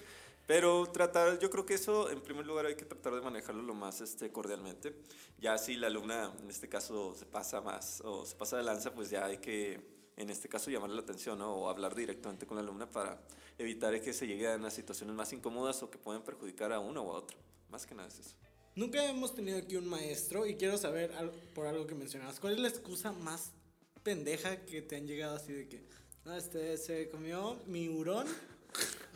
[0.47, 3.73] Pero tratar, yo creo que eso, en primer lugar, hay que tratar de manejarlo lo
[3.73, 4.95] más este, cordialmente.
[5.39, 8.93] Ya si la alumna, en este caso, se pasa más o se pasa de lanza,
[8.93, 9.81] pues ya hay que,
[10.17, 11.55] en este caso, llamarle la atención ¿no?
[11.55, 13.19] o hablar directamente con la alumna para
[13.57, 17.15] evitar que se llegue a situaciones más incómodas o que puedan perjudicar a uno o
[17.15, 17.37] a otro.
[17.69, 18.35] Más que nada es eso.
[18.75, 21.11] Nunca hemos tenido aquí un maestro y quiero saber
[21.55, 22.39] por algo que mencionabas.
[22.39, 23.51] ¿Cuál es la excusa más
[24.03, 25.81] pendeja que te han llegado así de que
[26.25, 28.27] "No, este se comió mi hurón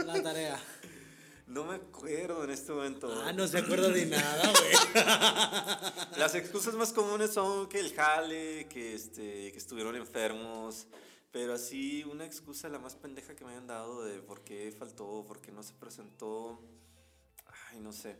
[0.05, 0.59] la tarea?
[1.47, 3.11] No me acuerdo en este momento.
[3.25, 6.09] Ah, no se acuerda de nada, güey.
[6.19, 10.85] Las excusas más comunes son que el jale, que, este, que estuvieron enfermos,
[11.31, 15.25] pero así una excusa la más pendeja que me hayan dado de por qué faltó,
[15.27, 16.61] por qué no se presentó,
[17.71, 18.15] ay, no sé.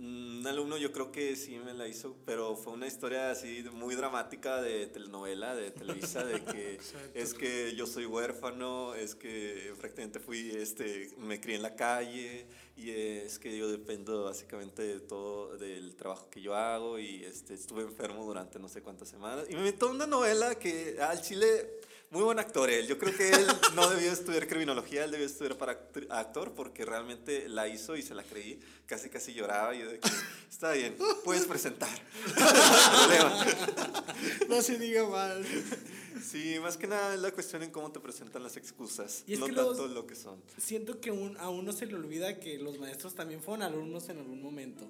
[0.00, 3.94] Un alumno yo creo que sí me la hizo, pero fue una historia así muy
[3.94, 6.78] dramática de telenovela, de Televisa, de que
[7.14, 12.46] es que yo soy huérfano, es que prácticamente fui, este, me crié en la calle
[12.78, 17.52] y es que yo dependo básicamente de todo, del trabajo que yo hago y este,
[17.52, 19.44] estuve enfermo durante no sé cuántas semanas.
[19.50, 23.30] Y me inventó una novela que al chile, muy buen actor él, yo creo que
[23.30, 23.46] él
[23.76, 25.78] no debió estudiar criminología, él debió estudiar para
[26.10, 30.00] actor porque realmente la hizo y se la creí, casi casi lloraba y yo de
[30.00, 30.08] que,
[30.50, 31.88] está bien, puedes presentar.
[34.48, 35.44] No se diga mal.
[36.22, 39.38] Sí, más que nada es la cuestión en cómo te presentan las excusas, Y es
[39.38, 40.42] no que tanto los- lo que son.
[40.58, 44.18] Siento que un- a uno se le olvida que los maestros también fueron alumnos en
[44.18, 44.84] algún momento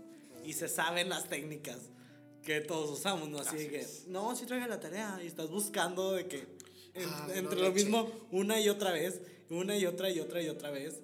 [0.44, 1.78] y se saben las técnicas
[2.42, 3.38] que todos usamos, ¿no?
[3.38, 6.46] Así, de que, no, sí traiga la tarea y estás buscando de que
[6.94, 10.48] en- Ah, entre lo mismo una y otra vez, una y otra y otra y
[10.48, 11.00] otra vez,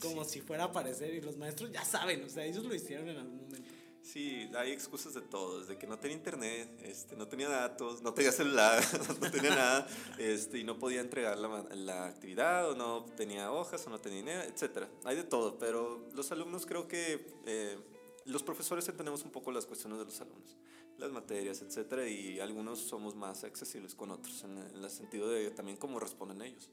[0.00, 3.08] como si fuera a aparecer y los maestros ya saben, o sea, ellos lo hicieron
[3.08, 3.68] en algún momento.
[4.02, 8.12] Sí, hay excusas de todo, desde que no tenía internet, este, no tenía datos, no
[8.12, 8.82] tenía celular,
[9.20, 9.86] no tenía nada,
[10.18, 14.18] este, y no podía entregar la, la actividad, o no tenía hojas, o no tenía
[14.18, 14.88] dinero, etc.
[15.04, 17.78] Hay de todo, pero los alumnos creo que eh,
[18.24, 20.56] los profesores entendemos un poco las cuestiones de los alumnos,
[21.02, 22.08] las materias, etc.
[22.08, 26.42] Y algunos somos más accesibles con otros, en, en el sentido de también cómo responden
[26.42, 26.70] ellos.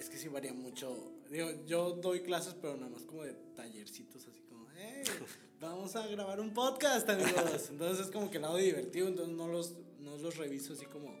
[0.00, 0.96] Es que sí varía mucho.
[1.30, 5.04] Digo, yo doy clases, pero nada más como de tallercitos, así como, hey,
[5.60, 7.68] vamos a grabar un podcast, amigos.
[7.68, 11.14] Entonces es como que el lado divertido, entonces no los, no los reviso así como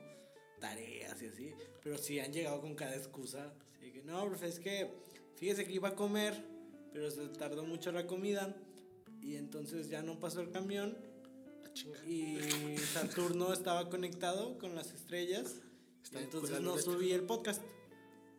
[0.60, 1.52] tareas y así.
[1.82, 3.52] Pero sí han llegado con cada excusa.
[3.76, 4.90] Así que, no, profe, es que
[5.36, 6.42] fíjese que iba a comer,
[6.92, 8.56] pero se tardó mucho la comida.
[9.20, 10.96] Y entonces ya no pasó el camión.
[12.06, 15.54] Y Saturno estaba conectado con las estrellas.
[16.02, 17.62] Está entonces no subí el podcast.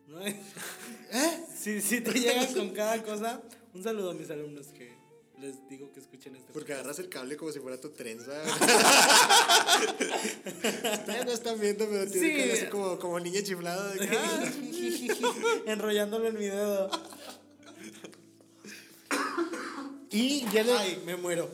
[0.08, 0.20] ¿No?
[1.56, 3.40] Si, si te llegan con cada cosa,
[3.72, 4.92] un saludo a mis alumnos que
[5.38, 6.80] les digo que escuchen este Porque podcast.
[6.80, 8.32] agarras el cable como si fuera tu trenza.
[10.92, 12.34] Ustedes no están viendo, pero tiene Sí.
[12.34, 13.92] que así como, como niña chiflada.
[13.92, 14.52] De que, ah,
[15.66, 16.90] Enrollándolo en mi dedo.
[20.10, 20.72] Y ya le.
[20.72, 21.50] Ay, me muero.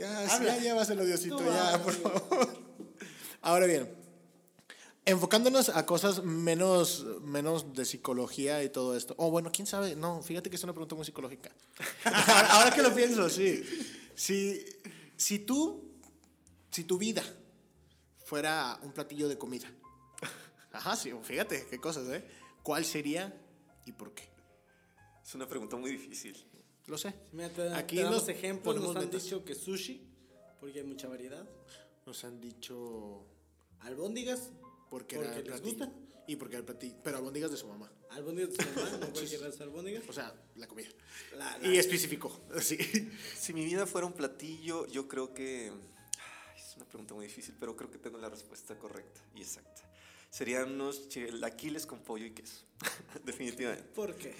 [0.00, 0.56] Ya, sí, Habla.
[0.56, 2.48] ya, ya va Diosito, Tú ya, por favor.
[3.42, 3.94] Ahora bien,
[5.04, 9.14] enfocándonos a cosas menos, menos de psicología y todo esto.
[9.18, 9.96] Oh, bueno, quién sabe.
[9.96, 11.50] No, fíjate que es una pregunta muy psicológica.
[12.04, 13.62] ahora, ahora que lo pienso, sí.
[14.14, 14.64] Si,
[15.18, 15.98] si tú,
[16.70, 17.22] si tu vida
[18.24, 19.70] fuera un platillo de comida.
[20.72, 22.24] Ajá, sí, fíjate qué cosas, ¿eh?
[22.62, 23.38] ¿Cuál sería
[23.84, 24.30] y por qué?
[25.22, 26.49] Es una pregunta muy difícil.
[26.90, 27.14] Lo sé.
[27.32, 28.76] Mira, te, Aquí te damos nos ejemplos.
[28.76, 29.22] Nos han metas.
[29.22, 30.02] dicho que sushi,
[30.58, 31.48] porque hay mucha variedad.
[32.04, 33.24] Nos han dicho
[33.80, 34.50] Albóndigas,
[34.90, 35.90] porque, Porque era el les platillo.
[36.26, 36.96] Y porque el platillo.
[37.04, 37.90] Pero albóndigas de su mamá.
[38.10, 40.02] albóndigas de su mamá, no albóndigas.
[40.08, 40.88] O sea, la comida.
[41.36, 42.40] La- la- Y especificó.
[42.60, 42.76] Sí.
[43.38, 45.68] Si mi vida fuera un platillo, yo creo que...
[46.56, 49.82] es una pregunta muy difícil, pero creo que tengo la respuesta correcta y exacta.
[50.28, 52.64] Serían unos chilaquiles con pollo y queso.
[53.24, 53.84] Definitivamente.
[53.94, 54.34] ¿Por qué?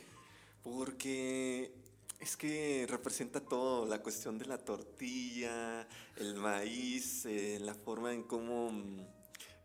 [0.62, 1.72] Porque
[2.20, 8.22] es que representa todo, la cuestión de la tortilla, el maíz, eh, la forma en
[8.24, 9.00] cómo mm,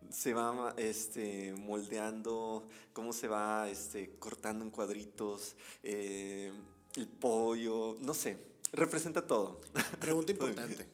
[0.09, 6.53] se va este, moldeando, cómo se va este, cortando en cuadritos, eh,
[6.95, 8.37] el pollo, no sé,
[8.71, 9.59] representa todo.
[9.99, 10.87] Pregunta importante.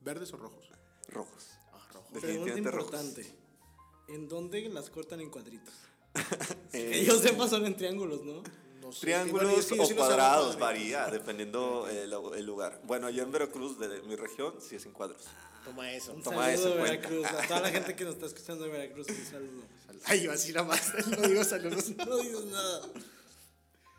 [0.00, 0.70] ¿Verdes o rojos?
[1.08, 1.48] Rojos.
[1.72, 2.10] Ah, rojos.
[2.12, 2.92] Pregunta Definitivamente rojos.
[2.92, 3.34] importante.
[4.08, 5.74] ¿En dónde las cortan en cuadritos?
[6.72, 8.42] Eh, Que yo sepa son en triángulos, ¿no?
[8.86, 9.00] No sé.
[9.00, 12.80] Triángulos es que o sí cuadrados, varía dependiendo el, el lugar.
[12.84, 15.24] Bueno, yo en Veracruz, de mi región, sí es en cuadros.
[15.64, 16.12] Toma eso.
[16.12, 17.08] Un Toma eso saludo cuenta.
[17.08, 17.26] Veracruz.
[17.26, 19.62] A toda la gente que nos está escuchando de Veracruz, un saludo.
[20.04, 20.92] Ay, yo así nada más.
[21.18, 21.90] No digo saludos.
[21.96, 22.82] No dices nada.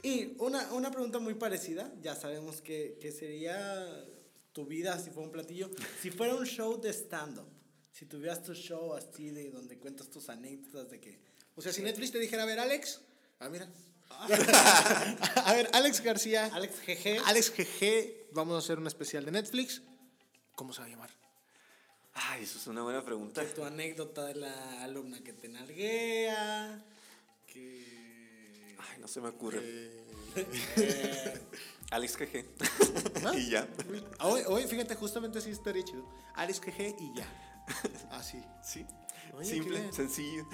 [0.04, 1.93] Y una, una pregunta muy parecida.
[2.02, 4.06] Ya sabemos que, que sería
[4.54, 5.69] tu vida si fuera un platillo.
[6.02, 7.50] Si fuera un show de stand-up.
[7.91, 11.19] Si tuvieras tu show así de donde cuentas tus anécdotas de que...
[11.56, 13.02] O sea, si Netflix te dijera, a ver, Alex.
[13.39, 13.67] Ah, mira.
[15.46, 16.50] a ver, Alex García.
[16.54, 17.22] Alex GG.
[17.26, 18.34] Alex GG.
[18.34, 19.82] Vamos a hacer un especial de Netflix.
[20.56, 21.10] ¿Cómo se va a llamar?
[22.13, 23.43] Ay, eso es una buena pregunta.
[23.54, 26.84] tu anécdota de la alumna que te nalguea.
[27.46, 28.76] Que...
[28.80, 29.60] Ay, no se me ocurre.
[30.36, 31.41] Eh,
[31.91, 32.46] Alex GG.
[33.38, 33.67] y ya.
[34.22, 36.08] hoy, hoy, fíjate, justamente así estaría chido.
[36.36, 37.28] Alex GG y ya.
[38.12, 38.41] Así.
[38.63, 38.86] Sí.
[39.34, 40.46] Oye, Simple, sencillo.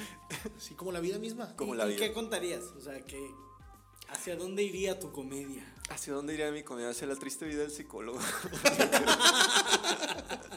[0.57, 1.55] Así como la vida misma.
[1.55, 1.99] Como ¿Y- la y vida.
[1.99, 2.63] qué contarías?
[2.77, 3.31] O sea, que...
[4.09, 5.65] ¿Hacia dónde iría tu comedia?
[5.89, 6.89] ¿Hacia dónde iría mi comedia?
[6.89, 8.19] Hacia la triste vida del psicólogo.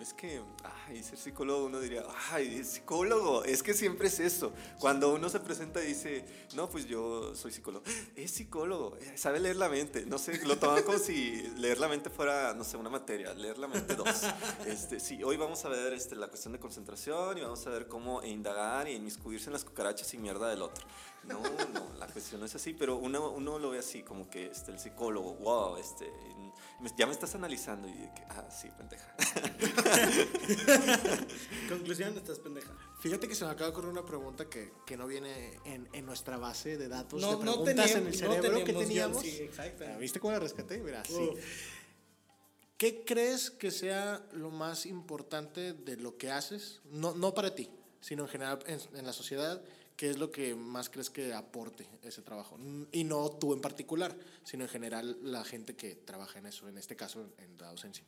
[0.00, 0.40] Es que,
[0.86, 4.52] ay, ser psicólogo uno diría, ay, psicólogo, es que siempre es eso.
[4.78, 9.40] Cuando uno se presenta y dice, no, pues yo soy psicólogo, es psicólogo, eh, sabe
[9.40, 12.76] leer la mente, no sé, lo toman como si leer la mente fuera, no sé,
[12.76, 14.22] una materia, leer la mente dos.
[14.66, 17.88] Este, sí, hoy vamos a ver este, la cuestión de concentración y vamos a ver
[17.88, 20.86] cómo indagar y inmiscuirse en las cucarachas y mierda del otro.
[21.24, 21.40] No,
[21.72, 24.70] no, la cuestión no es así, pero uno, uno lo ve así, como que este,
[24.70, 26.06] el psicólogo, wow, este,
[26.96, 29.14] ya me estás analizando y de que, ah, sí, pendeja.
[31.68, 32.72] Conclusión, estás pendeja.
[33.00, 36.06] Fíjate que se me acaba de ocurrir una pregunta que, que no viene en, en
[36.06, 39.22] nuestra base de datos No- de no preguntas teníamos- en el no cerebro que teníamos
[39.22, 39.84] guion, sí, exacto.
[39.88, 40.78] Ah, ¿Viste cómo la rescaté?
[40.78, 41.30] Mira, sí.
[42.78, 46.80] ¿Qué crees que sea lo más importante de lo que haces?
[46.84, 49.62] No, no para ti, sino en general en, en la sociedad.
[49.96, 52.58] ¿Qué es lo que más crees que aporte ese trabajo?
[52.92, 56.76] Y no tú en particular, sino en general la gente que trabaja en eso, en
[56.76, 58.04] este caso en la docencia.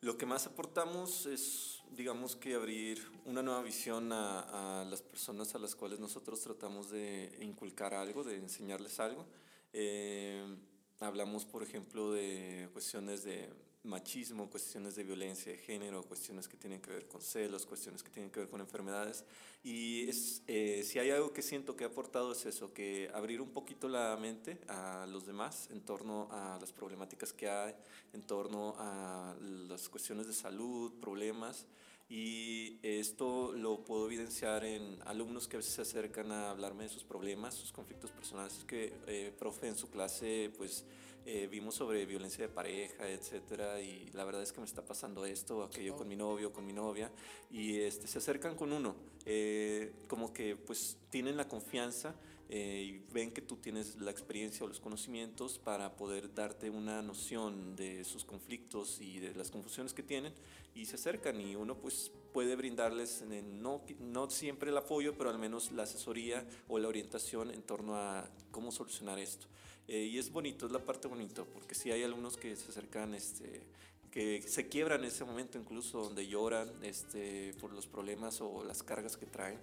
[0.00, 5.54] Lo que más aportamos es, digamos que abrir una nueva visión a, a las personas
[5.54, 9.26] a las cuales nosotros tratamos de inculcar algo, de enseñarles algo.
[9.72, 10.56] Eh,
[11.00, 13.48] hablamos, por ejemplo, de cuestiones de
[13.84, 18.10] machismo, cuestiones de violencia de género, cuestiones que tienen que ver con celos, cuestiones que
[18.10, 19.24] tienen que ver con enfermedades.
[19.62, 23.40] Y es, eh, si hay algo que siento que ha aportado es eso, que abrir
[23.40, 27.74] un poquito la mente a los demás en torno a las problemáticas que hay,
[28.12, 31.66] en torno a las cuestiones de salud, problemas.
[32.10, 36.88] Y esto lo puedo evidenciar en alumnos que a veces se acercan a hablarme de
[36.88, 38.56] sus problemas, sus conflictos personales.
[38.56, 40.86] Es que, eh, profe, en su clase, pues
[41.30, 45.26] eh, vimos sobre violencia de pareja, etcétera, y la verdad es que me está pasando
[45.26, 47.10] esto, aquello con mi novio, con mi novia,
[47.50, 52.14] y este, se acercan con uno, eh, como que pues tienen la confianza
[52.48, 57.02] eh, y ven que tú tienes la experiencia o los conocimientos para poder darte una
[57.02, 60.32] noción de sus conflictos y de las confusiones que tienen
[60.74, 65.28] y se acercan y uno pues puede brindarles eh, no, no siempre el apoyo, pero
[65.28, 69.46] al menos la asesoría o la orientación en torno a cómo solucionar esto.
[69.88, 73.14] Eh, y es bonito, es la parte bonita, porque si hay alumnos que se acercan,
[73.14, 73.62] este,
[74.10, 78.82] que se quiebran en ese momento incluso, donde lloran este, por los problemas o las
[78.82, 79.58] cargas que traen.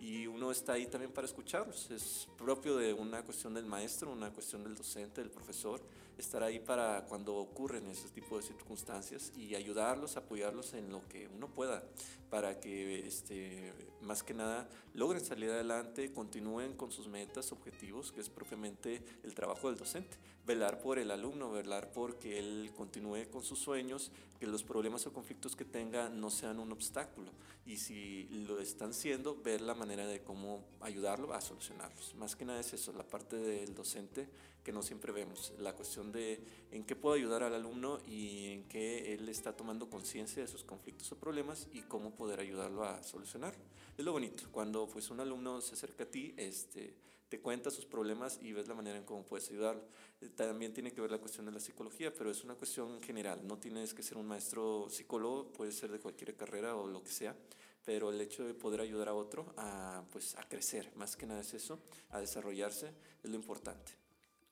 [0.00, 1.90] Y uno está ahí también para escucharlos.
[1.90, 5.80] Es propio de una cuestión del maestro, una cuestión del docente, del profesor,
[6.16, 11.28] estar ahí para cuando ocurren ese tipo de circunstancias y ayudarlos, apoyarlos en lo que
[11.28, 11.82] uno pueda,
[12.30, 18.20] para que este, más que nada logren salir adelante, continúen con sus metas, objetivos, que
[18.20, 20.16] es propiamente el trabajo del docente.
[20.46, 24.10] Velar por el alumno, velar por que él continúe con sus sueños,
[24.40, 27.30] que los problemas o conflictos que tenga no sean un obstáculo.
[27.66, 32.14] Y si lo están siendo, ver la manera de cómo ayudarlo a solucionarlos.
[32.14, 34.28] Más que nada es eso, la parte del docente
[34.68, 38.64] que no siempre vemos, la cuestión de en qué puedo ayudar al alumno y en
[38.64, 43.02] qué él está tomando conciencia de sus conflictos o problemas y cómo poder ayudarlo a
[43.02, 43.62] solucionarlo.
[43.96, 46.94] Es lo bonito, cuando pues un alumno se acerca a ti, este,
[47.28, 49.82] te cuenta sus problemas y ves la manera en cómo puedes ayudarlo.
[50.20, 53.46] Eh, También tiene que ver la cuestión de la psicología, pero es una cuestión general.
[53.46, 57.10] No tienes que ser un maestro psicólogo, puede ser de cualquier carrera o lo que
[57.10, 57.36] sea,
[57.84, 61.40] pero el hecho de poder ayudar a otro a, pues, a crecer, más que nada
[61.40, 61.78] es eso,
[62.10, 62.92] a desarrollarse,
[63.22, 63.92] es lo importante.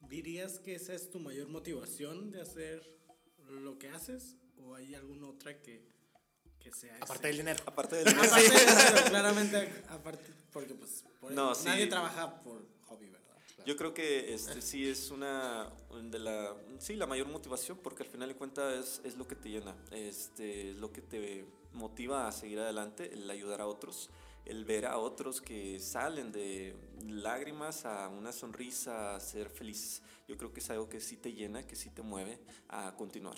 [0.01, 2.97] ¿Dirías que esa es tu mayor motivación de hacer
[3.49, 4.37] lo que haces?
[4.59, 5.96] ¿O hay alguna otra que,
[6.71, 7.63] que sea Aparte del dinero.
[7.67, 11.69] Aparte del Aparte del dinero, claramente, aparte, porque pues por No, eso, sí.
[11.69, 13.37] nadie trabaja por hobby, ¿verdad?
[13.65, 15.71] Yo creo que este sí es una
[16.11, 19.35] de la sí la mayor motivación porque al final de cuentas es, es lo que
[19.37, 24.11] te llena, este es lo que te motiva a seguir adelante, el ayudar a otros,
[24.45, 30.01] el ver a otros que salen de lágrimas a una sonrisa, a ser felices.
[30.29, 32.39] Yo creo que es algo que sí te llena, que sí te mueve
[32.69, 33.37] a continuar.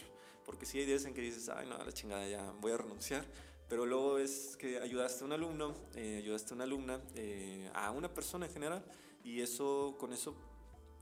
[0.49, 3.23] Porque sí hay días en que dices, ay, no, la chingada, ya voy a renunciar.
[3.69, 7.91] Pero luego es que ayudaste a un alumno, eh, ayudaste a una alumna, eh, a
[7.91, 8.83] una persona en general,
[9.23, 10.35] y eso, con eso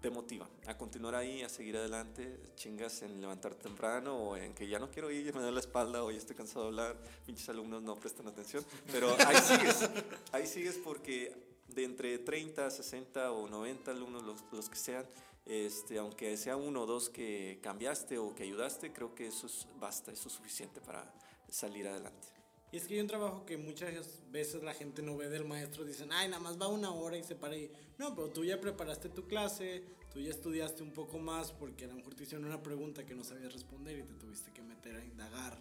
[0.00, 4.66] te motiva a continuar ahí, a seguir adelante, chingas en levantarte temprano o en que
[4.66, 7.48] ya no quiero ir, me da la espalda o ya estoy cansado de hablar, pinches
[7.48, 9.90] alumnos no prestan atención, pero ahí sigues,
[10.32, 11.32] ahí sigues porque
[11.68, 15.06] de entre 30, 60 o 90 alumnos, los, los que sean,
[15.46, 19.66] este, aunque sea uno o dos que cambiaste o que ayudaste, creo que eso es,
[19.78, 21.14] basta, eso es suficiente para
[21.48, 22.28] salir adelante.
[22.72, 25.84] Y es que hay un trabajo que muchas veces la gente no ve del maestro,
[25.84, 27.70] dicen, ay, nada más va una hora y se para y...
[27.96, 31.88] No, pero tú ya preparaste tu clase, tú ya estudiaste un poco más porque a
[31.88, 34.96] lo mejor te hicieron una pregunta que no sabías responder y te tuviste que meter
[34.96, 35.58] a indagar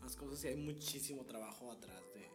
[0.00, 2.30] más cosas y hay muchísimo trabajo atrás de,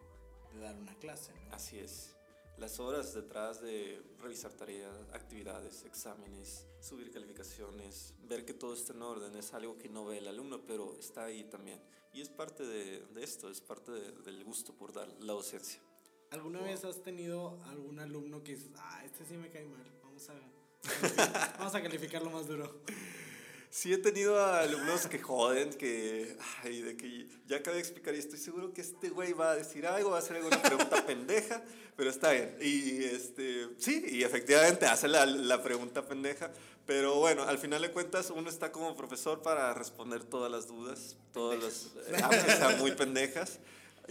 [0.55, 1.55] de dar una clase, ¿no?
[1.55, 2.15] Así es.
[2.61, 9.01] Las horas detrás de revisar tareas, actividades, exámenes, subir calificaciones, ver que todo está en
[9.01, 11.81] orden, es algo que no ve el alumno, pero está ahí también.
[12.13, 15.81] Y es parte de, de esto, es parte de- del gusto por dar la docencia.
[16.29, 20.29] ¿Alguna vez has tenido algún alumno que dices, ah, este sí me cae mal, vamos
[20.29, 20.39] a,
[21.57, 22.83] vamos a calificarlo más duro?
[23.71, 28.13] Sí he tenido a alumnos que joden, que, ay, de que ya acabé de explicar
[28.13, 31.05] y estoy seguro que este güey va a decir algo, va a hacer alguna pregunta
[31.07, 31.63] pendeja,
[31.95, 32.57] pero está bien.
[32.59, 36.51] Y este, sí, y efectivamente hace la, la pregunta pendeja,
[36.85, 41.15] pero bueno, al final de cuentas uno está como profesor para responder todas las dudas,
[41.31, 43.59] todas las, eh, aunque sean muy pendejas.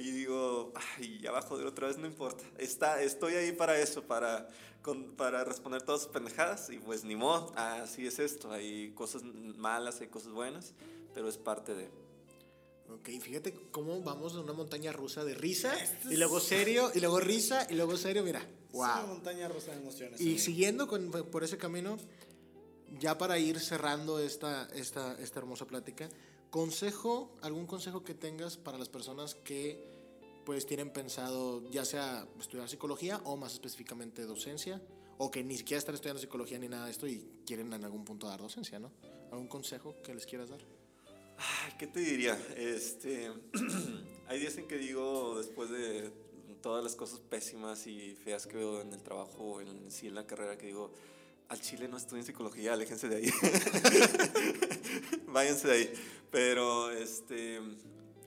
[0.01, 2.43] Y digo, ay, ya va a joder otra vez, no importa.
[2.59, 4.49] Está, estoy ahí para eso, para,
[4.83, 6.71] con- para responder todas sus pendejadas.
[6.71, 8.51] Y pues ni modo, así es esto.
[8.51, 10.73] Hay cosas malas, hay cosas buenas,
[11.13, 11.91] pero es parte de.
[12.89, 15.73] Ok, fíjate cómo vamos de una montaña rusa de risa
[16.11, 18.41] y luego serio y luego risa y luego serio, mira.
[18.41, 19.07] Es una Wow.
[19.09, 20.21] montaña rusa de emociones.
[20.21, 20.39] Y amigo.
[20.41, 21.99] siguiendo con, por ese camino,
[22.99, 26.09] ya para ir cerrando esta, esta, esta hermosa plática,
[26.51, 29.89] consejo, algún consejo que tengas para las personas que
[30.45, 34.83] pues tienen pensado ya sea estudiar psicología o más específicamente docencia,
[35.19, 38.05] o que ni siquiera están estudiando psicología ni nada de esto y quieren en algún
[38.05, 38.91] punto dar docencia, ¿no?
[39.31, 40.61] ¿Algún consejo que les quieras dar?
[41.79, 42.39] ¿qué te diría?
[42.57, 43.31] Este,
[44.29, 46.11] hay días en que digo, después de
[46.61, 50.27] todas las cosas pésimas y feas que veo en el trabajo, en sí en la
[50.27, 50.93] carrera, que digo,
[51.51, 53.31] al chile no estudien psicología, aléjense de ahí.
[55.27, 55.93] Váyanse de ahí.
[56.31, 57.61] Pero, este,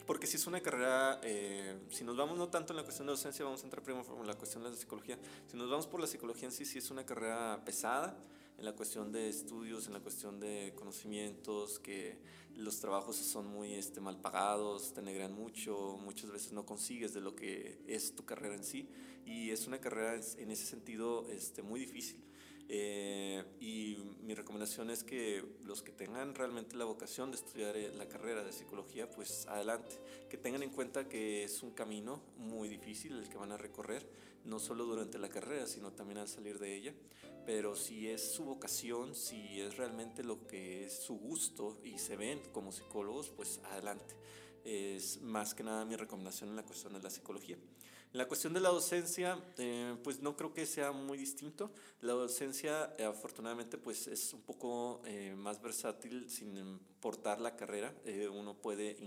[0.05, 3.11] porque si es una carrera, eh, si nos vamos no tanto en la cuestión de
[3.13, 5.17] docencia, vamos a entrar primero en la cuestión de la psicología.
[5.49, 8.17] Si nos vamos por la psicología en sí, sí es una carrera pesada
[8.57, 12.17] en la cuestión de estudios, en la cuestión de conocimientos, que
[12.55, 17.21] los trabajos son muy este, mal pagados, te negran mucho, muchas veces no consigues de
[17.21, 18.87] lo que es tu carrera en sí,
[19.25, 22.21] y es una carrera en- ese sentido este, muy difícil.
[22.69, 27.91] Eh, y mi recomendación es que los que tengan realmente la vocación de estudiar eh,
[27.95, 29.99] la carrera de psicología, pues adelante,
[30.29, 34.07] que tengan en cuenta que es un camino muy difícil el que van a recorrer,
[34.45, 36.93] no solo durante la carrera, sino también al salir de ella,
[37.45, 42.15] pero si es su vocación, si es realmente lo que es su gusto y se
[42.15, 44.15] ven como psicólogos, pues adelante.
[44.63, 47.57] Es más que nada mi recomendación en la cuestión de la psicología.
[48.13, 51.71] La cuestión de la docencia, eh, pues no creo que sea muy distinto.
[52.01, 57.91] La docencia, eh, afortunadamente, pues es un poco eh, más versátil sin importar la carrera.
[58.31, 58.97] Uno puede,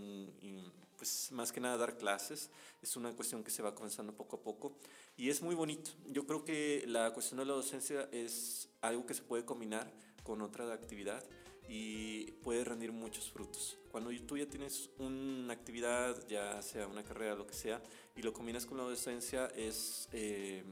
[0.97, 2.51] pues más que nada, dar clases.
[2.83, 4.77] Es una cuestión que se va comenzando poco a poco
[5.17, 5.93] y es muy bonito.
[6.09, 9.89] Yo creo que la cuestión de la docencia es algo que se puede combinar
[10.25, 11.25] con otra actividad
[11.69, 13.79] y puede rendir muchos frutos.
[13.91, 17.83] Cuando tú ya tienes una actividad, ya sea una carrera, lo que sea,
[18.15, 20.63] y lo combinas con la docencia, es, eh,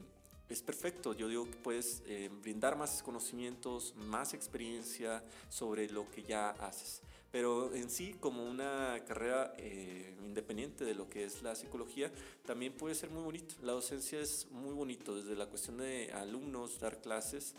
[0.47, 1.13] es perfecto.
[1.13, 7.01] Yo digo que puedes eh, brindar más conocimientos, más experiencia sobre lo que ya haces.
[7.31, 12.09] Pero en sí, como una carrera eh, independiente de lo que es la psicología,
[12.45, 13.55] también puede ser muy bonito.
[13.61, 17.53] La docencia es muy bonito, desde la cuestión de alumnos, dar clases,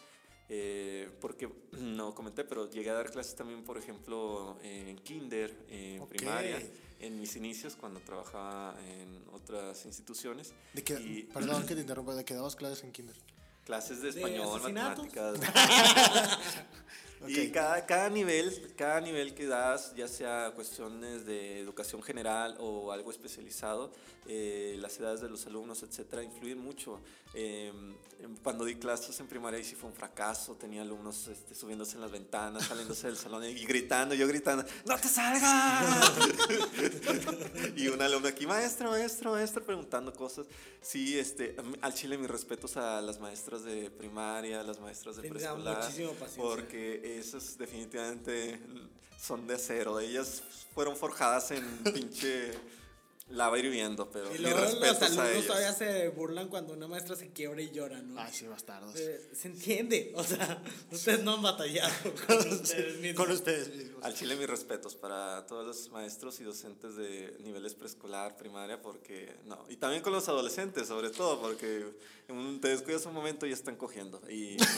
[0.49, 6.07] Eh, porque no comenté, pero llegué a dar clases también, por ejemplo, en kinder, en
[6.07, 6.63] primaria,
[7.01, 10.55] en mis inicios cuando trabajaba en otras instituciones.
[10.73, 13.17] ¿De qué- y Perdón que te interrumpa, ¿de qué dabas clases en kinder?
[13.65, 15.41] clases de ¿De español, matemáticas.
[17.27, 17.53] Y Ok.
[17.53, 23.11] cada, cada nivel, cada nivel que das, ya sea cuestiones de educación general o algo
[23.11, 23.93] especializado,
[24.29, 27.01] eh, las edades de los alumnos, etcétera, influyen mucho.
[27.35, 27.73] Eh,
[28.43, 30.55] cuando di clases en primaria, y sí fue un fracaso.
[30.57, 34.97] Tenía alumnos este, subiéndose en las ventanas, saliéndose del salón y gritando, yo gritando, ¡No
[34.99, 36.13] te salgas!
[37.77, 40.47] y un alumno aquí, maestro, maestro, maestro, preguntando cosas.
[40.81, 45.29] Sí, este, al chile mis respetos a las maestras de primaria, a las maestras de
[45.29, 45.83] preescolar.
[46.37, 48.61] Porque esas definitivamente
[49.19, 49.99] son de acero.
[50.01, 50.43] Ellas
[50.75, 52.53] fueron forjadas en pinche
[53.29, 56.87] lava hirviendo, pero Y mis luego los respetos a alumnos todavía se burlan cuando una
[56.87, 58.21] maestra se quiebra y llora, ¿no?
[58.21, 58.95] Ay, sí, bastardos.
[58.97, 60.63] Eh, se entiende, o sea,
[60.93, 61.93] ustedes no han batallado
[62.27, 63.25] con ustedes mismos.
[63.25, 64.05] Con ustedes mismos.
[64.05, 69.35] Al chile mis respetos para todos los maestros y docentes de niveles preescolar, primaria, porque
[69.45, 69.65] no.
[69.69, 71.85] Y también con los adolescentes, sobre todo, porque
[72.29, 74.21] en un, te descuidas un momento y ya están cogiendo.
[74.31, 74.69] Y es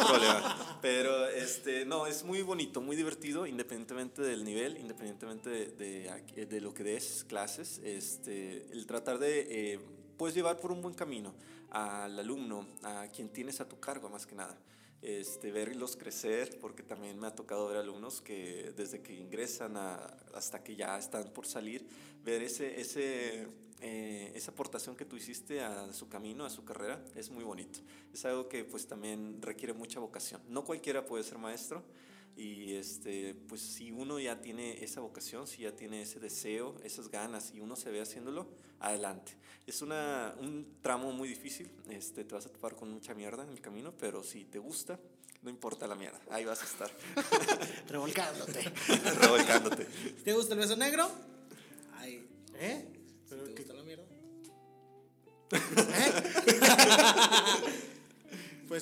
[0.00, 0.78] un problema.
[0.82, 6.60] Pero este, no, es muy bonito, muy divertido, independientemente del nivel, independientemente de, de, de
[6.60, 7.24] lo que des
[7.56, 7.80] clases.
[7.84, 9.80] Este, el tratar de, eh,
[10.16, 11.34] pues, llevar por un buen camino
[11.70, 14.58] al alumno, a quien tienes a tu cargo, más que nada
[15.02, 20.62] este, verlos crecer, porque también me ha tocado ver alumnos que desde que ingresan hasta
[20.62, 21.86] que ya están por salir,
[22.24, 23.46] ver ese, ese,
[23.80, 27.80] eh, esa aportación que tú hiciste a su camino, a su carrera, es muy bonito.
[28.12, 30.40] Es algo que pues también requiere mucha vocación.
[30.48, 31.84] No cualquiera puede ser maestro.
[32.36, 37.10] Y este, pues si uno ya tiene esa vocación, si ya tiene ese deseo, esas
[37.10, 38.46] ganas y uno se ve haciéndolo,
[38.78, 39.32] adelante.
[39.66, 43.50] Es una, un tramo muy difícil, este, te vas a topar con mucha mierda en
[43.50, 45.00] el camino, pero si te gusta,
[45.42, 46.90] no importa la mierda, ahí vas a estar,
[47.88, 48.62] Revolcándote.
[49.20, 49.84] revolcándote.
[50.22, 51.10] ¿Te gusta el beso negro?
[51.94, 52.28] Ay,
[52.58, 52.95] ¿Eh?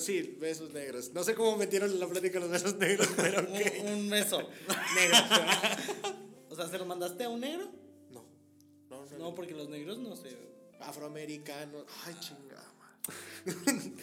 [0.05, 1.11] Sí, besos negros.
[1.13, 3.47] No sé cómo metieron en la plática los besos negros, pero.
[3.47, 4.47] Un, un beso
[4.95, 5.17] negro.
[6.49, 7.69] o sea, ¿se lo mandaste a un negro?
[8.11, 8.23] No.
[8.89, 10.37] No, no, No, porque los negros no sé.
[10.79, 11.85] Afroamericano.
[12.05, 12.71] Ay, chingada.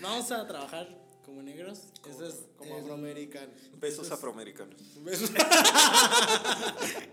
[0.00, 1.80] Vamos a trabajar como negros.
[2.08, 3.52] Eso es, Como es- afroamericano.
[3.80, 4.76] Besos afroamericanos.
[5.04, 5.30] Besos.
[5.30, 5.40] ese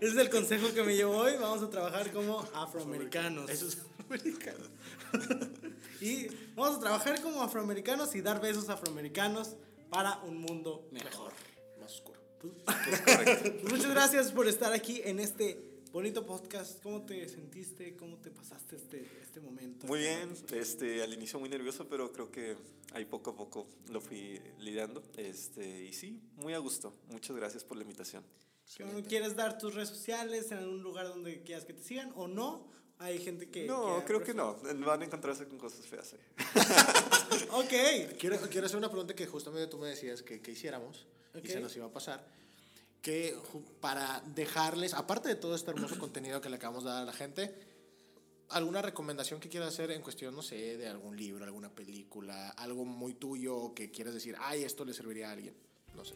[0.00, 1.32] es el consejo que me llevo hoy.
[1.40, 3.48] Vamos a trabajar como afroamericanos.
[3.50, 4.68] Esos afroamericanos.
[6.02, 9.50] Y vamos a trabajar como afroamericanos y dar besos afroamericanos
[9.90, 11.30] para un mundo mejor.
[11.78, 12.18] Más oscuro.
[12.42, 15.60] Pues muchas gracias por estar aquí en este
[15.92, 16.82] bonito podcast.
[16.82, 17.96] ¿Cómo te sentiste?
[17.96, 19.86] ¿Cómo te pasaste este, este momento?
[19.86, 22.56] Muy bien, este, al inicio muy nervioso, pero creo que
[22.92, 25.02] ahí poco a poco lo fui lidiando.
[25.16, 26.94] Este, y sí, muy a gusto.
[27.08, 28.24] Muchas gracias por la invitación.
[28.76, 32.12] ¿Qué bueno, ¿Quieres dar tus redes sociales en algún lugar donde quieras que te sigan
[32.14, 32.68] o no?
[32.98, 33.66] Hay gente que...
[33.66, 34.56] No, que creo que no.
[34.84, 36.20] Van a encontrarse con cosas feas ahí.
[37.52, 38.16] Ok.
[38.18, 41.44] Quiero, quiero hacer una pregunta que justamente tú me decías que, que hiciéramos Ok.
[41.44, 42.24] y se nos iba a pasar.
[43.02, 43.34] Que
[43.80, 47.12] para dejarles, aparte de todo este hermoso contenido que le acabamos de dar a la
[47.12, 47.54] gente,
[48.50, 52.84] alguna recomendación que quieras hacer en cuestión, no sé, de algún libro, alguna película, algo
[52.84, 55.54] muy tuyo que quieras decir, ay, esto le serviría a alguien.
[55.94, 56.14] No sé.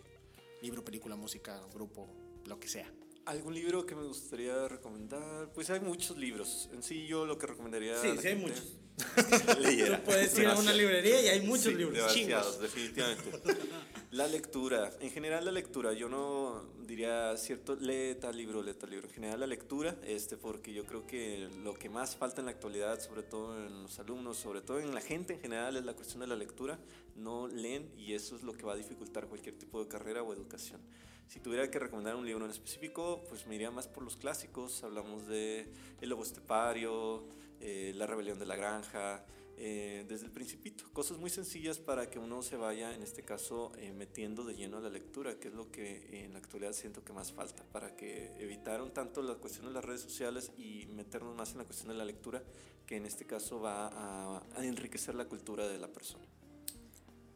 [0.61, 2.07] Libro, película, música, grupo,
[2.47, 2.91] lo que sea.
[3.26, 5.51] ¿Algún libro que me gustaría recomendar?
[5.55, 6.68] Pues hay muchos libros.
[6.72, 7.97] En sí, yo lo que recomendaría.
[8.01, 8.76] Sí, sí hay muchos.
[9.61, 9.99] leyera.
[9.99, 11.97] Tú puedes ir a una librería y hay muchos Sí, libros.
[11.97, 13.30] Demasiados, definitivamente.
[14.14, 18.90] La lectura, en general la lectura, yo no diría cierto, lee tal libro, lee tal
[18.90, 19.08] libro.
[19.08, 22.52] En general la lectura, este, porque yo creo que lo que más falta en la
[22.52, 25.94] actualidad, sobre todo en los alumnos, sobre todo en la gente en general, es la
[25.94, 26.78] cuestión de la lectura.
[27.16, 30.32] No leen y eso es lo que va a dificultar cualquier tipo de carrera o
[30.32, 30.80] educación.
[31.26, 34.84] Si tuviera que recomendar un libro en específico, pues me iría más por los clásicos.
[34.84, 37.26] Hablamos de El Lobo Estepario,
[37.58, 39.24] eh, La Rebelión de la Granja,
[39.57, 40.84] eh, desde el principito.
[40.92, 44.78] Cosas muy sencillas para que uno se vaya, en este caso, eh, metiendo de lleno
[44.78, 47.94] a la lectura, que es lo que en la actualidad siento que más falta, para
[47.96, 51.64] que evitar un tanto la cuestión de las redes sociales y meternos más en la
[51.64, 52.42] cuestión de la lectura,
[52.86, 56.24] que en este caso va a, a enriquecer la cultura de la persona.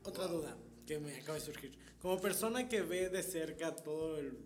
[0.04, 0.56] Otra duda
[0.86, 1.78] que me acaba de surgir.
[2.00, 4.38] Como persona que ve de cerca todo el-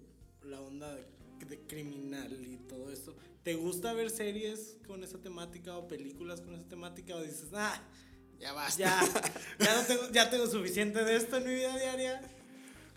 [0.45, 1.05] la onda de,
[1.49, 6.55] de criminal y todo esto, ¿te gusta ver series con esa temática o películas con
[6.55, 7.81] esa temática o dices, ah,
[8.41, 8.79] Ya basta.
[8.79, 9.01] ya,
[9.59, 12.23] ya, no tengo, ya tengo suficiente de esto en mi vida diaria?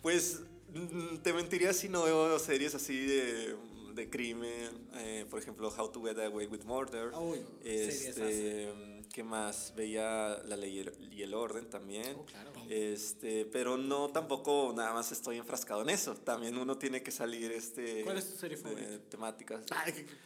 [0.02, 0.42] Pues
[0.74, 3.56] mm, te mentiría si no veo series así de,
[3.94, 7.12] de crimen, eh, por ejemplo, How to Get Away with Murder.
[7.14, 9.72] Uy, Este, series ¿Qué más?
[9.78, 12.18] Veía La Ley y el- Orden también.
[12.20, 12.52] Oh, claro.
[12.70, 16.16] Este, pero no tampoco nada más estoy enfrascado en eso.
[16.16, 19.10] También uno tiene que salir este ¿Cuál es tu serie de favorita?
[19.10, 19.66] temáticas.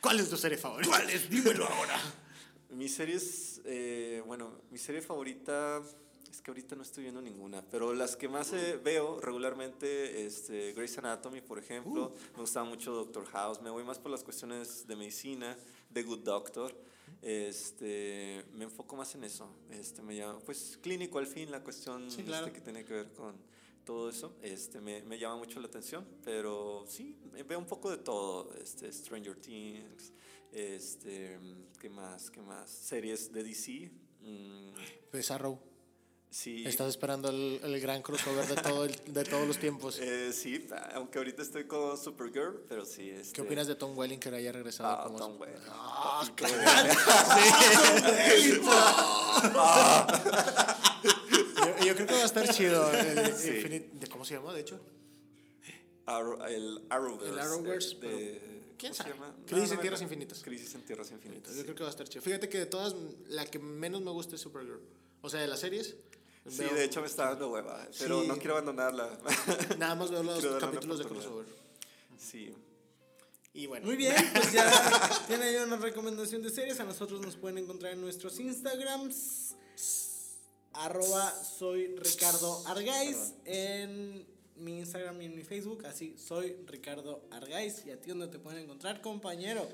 [0.01, 0.89] ¿Cuál es tu serie favorita?
[0.89, 1.29] ¿Cuál es?
[1.29, 2.01] Dímelo ahora.
[2.71, 5.83] Mi serie es, eh, bueno, mi serie favorita
[6.31, 10.73] es que ahorita no estoy viendo ninguna, pero las que más eh, veo regularmente, este,
[10.73, 14.87] Grey's Anatomy, por ejemplo, me gusta mucho Doctor House, me voy más por las cuestiones
[14.87, 15.55] de medicina,
[15.93, 16.75] The Good Doctor,
[17.21, 22.09] este, me enfoco más en eso, este, me llama, pues clínico al fin, la cuestión
[22.09, 22.47] Sí, claro.
[22.47, 23.35] este, que tiene que ver con
[23.85, 27.17] todo eso, este, me, me llama mucho la atención, pero sí,
[27.47, 30.13] veo un poco de todo, este, Stranger Things,
[30.51, 31.37] este,
[31.79, 32.29] ¿qué más?
[32.31, 32.69] ¿Qué más?
[32.69, 33.91] Series de DC.
[34.21, 34.71] mm,
[35.11, 35.59] Pues Arrow.
[36.29, 36.63] Sí.
[36.65, 39.99] Estás esperando el, el gran crossover de, todo el- de todos los tiempos.
[40.01, 43.09] Eh, sí, aunque ahorita estoy con Supergirl, pero sí.
[43.09, 45.57] Este, ¿Qué opinas de Tom Welling que haya regresado Ah, como Tom Welling.
[45.69, 46.23] Ah,
[51.03, 52.91] yo, yo creo que va a estar chido.
[52.91, 53.49] el Sí.
[53.49, 54.79] Infinite- ¿de ¿Cómo se llama, de hecho?
[56.05, 57.29] Arrow- el Arrowverse.
[57.33, 58.41] El Arrowverse, de- pero de-
[58.77, 59.33] ¿quién ¿cómo se sabe?
[59.45, 60.03] Crisis No, en Tierras no.
[60.05, 60.41] Infinitas.
[60.43, 61.51] Crisis en Tierras Infinitas.
[61.53, 61.63] Yo sí.
[61.63, 62.21] creo que va a estar chido.
[62.23, 62.95] Fíjate que de todas,
[63.27, 64.79] la que menos me gusta es Supergirl.
[65.21, 65.95] O sea, de las series.
[66.49, 68.27] Sí, veo- de hecho me está dando hueva, pero Sí.
[68.27, 69.09] no quiero abandonarla.
[69.77, 71.45] Nada más veo los capítulos de crossover.
[72.17, 72.53] sí.
[73.51, 73.87] Y bueno.
[73.87, 74.63] Muy bien, pues ya
[75.27, 76.79] tiene ahí una recomendación de series.
[76.79, 79.55] A nosotros nos pueden encontrar en nuestros Instagrams.
[80.73, 83.33] Arroba soy Ricardo Argaiz.
[83.45, 84.25] En
[84.55, 85.83] mi Instagram y en mi Facebook.
[85.87, 87.83] Así, soy Ricardo Argaiz.
[87.87, 89.67] ¿Y a ti dónde te pueden encontrar, compañero?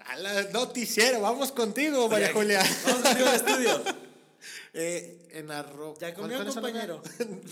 [0.00, 2.62] A la noticiero, vamos contigo, María Julia.
[2.84, 3.82] Vamos contigo al estudio.
[4.74, 5.96] Eh, en arroba.
[6.00, 7.02] ¿Ya comió, ¿cuál- cuál es el compañero?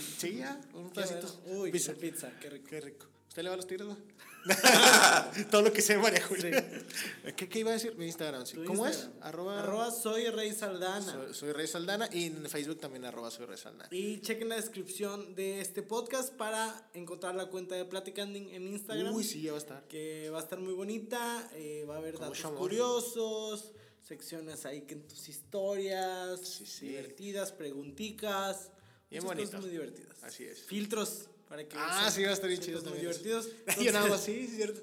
[0.18, 1.40] sí, ya, un pedacito.
[1.46, 1.92] Uy, Pizza.
[1.94, 2.32] pizza.
[2.40, 2.66] qué rico.
[2.68, 3.06] Qué rico.
[3.28, 3.96] ¿Usted le va a los tiros, va?
[5.50, 6.68] Todo lo que sé, María Julia.
[7.36, 7.94] ¿Qué, ¿Qué iba a decir?
[7.96, 8.56] Mi Instagram, sí.
[8.66, 9.16] ¿Cómo Instagram.
[9.18, 9.22] es?
[9.24, 11.00] Arroba, Arroba soy Rey Saldana.
[11.12, 13.88] soy, soy Rey Saldana y en Facebook también arroba soy Rey Saldana.
[13.92, 19.14] Y chequen la descripción de este podcast para encontrar la cuenta de Platicanding en Instagram.
[19.14, 19.86] Uy, sí, ya va a estar.
[19.88, 23.72] que va a estar muy bonita, eh, va a haber datos curiosos,
[24.12, 26.88] secciones ahí que en tus historias, Sí, sí.
[26.88, 28.70] divertidas, pregunticas,
[29.10, 30.22] Bien muchas cosas muy divertidas.
[30.22, 30.60] Así es.
[30.62, 33.46] Filtros para que Ah, sí, va a estar bien chido muy divertidos.
[33.80, 34.80] Yo nada más, Entonces, sí, sí, cierto.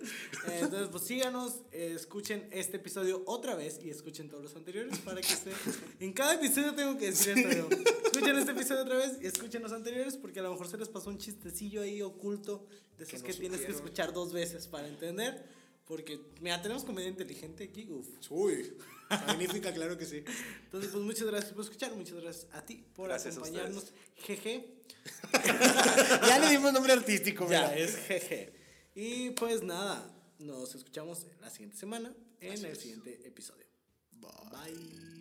[0.48, 4.98] eh, Entonces, pues síganos, eh, escuchen este episodio otra vez y escuchen todos los anteriores
[5.00, 5.52] para que se...
[6.00, 7.70] En cada episodio tengo que decir esto.
[8.06, 10.90] Escuchen este episodio otra vez y escuchen los anteriores porque a lo mejor se les
[10.90, 12.68] pasó un chistecillo ahí oculto
[12.98, 15.44] de esos no que, tienes que escuchar dos veces para entender.
[15.86, 18.08] Porque, mira, tenemos comedia inteligente aquí, uf.
[18.30, 18.78] Uy,
[19.10, 20.24] magnífica, claro que sí.
[20.66, 23.92] Entonces, pues muchas gracias por escuchar, muchas gracias a ti por Gracias acompañarnos.
[24.18, 24.76] Jeje.
[26.28, 27.78] Ya le dimos nombre artístico, Ya, mira.
[27.78, 28.54] es jeje.
[28.96, 33.66] Y pues nada, nos escuchamos la siguiente semana en el siguiente episodio.
[34.12, 35.19] Bye.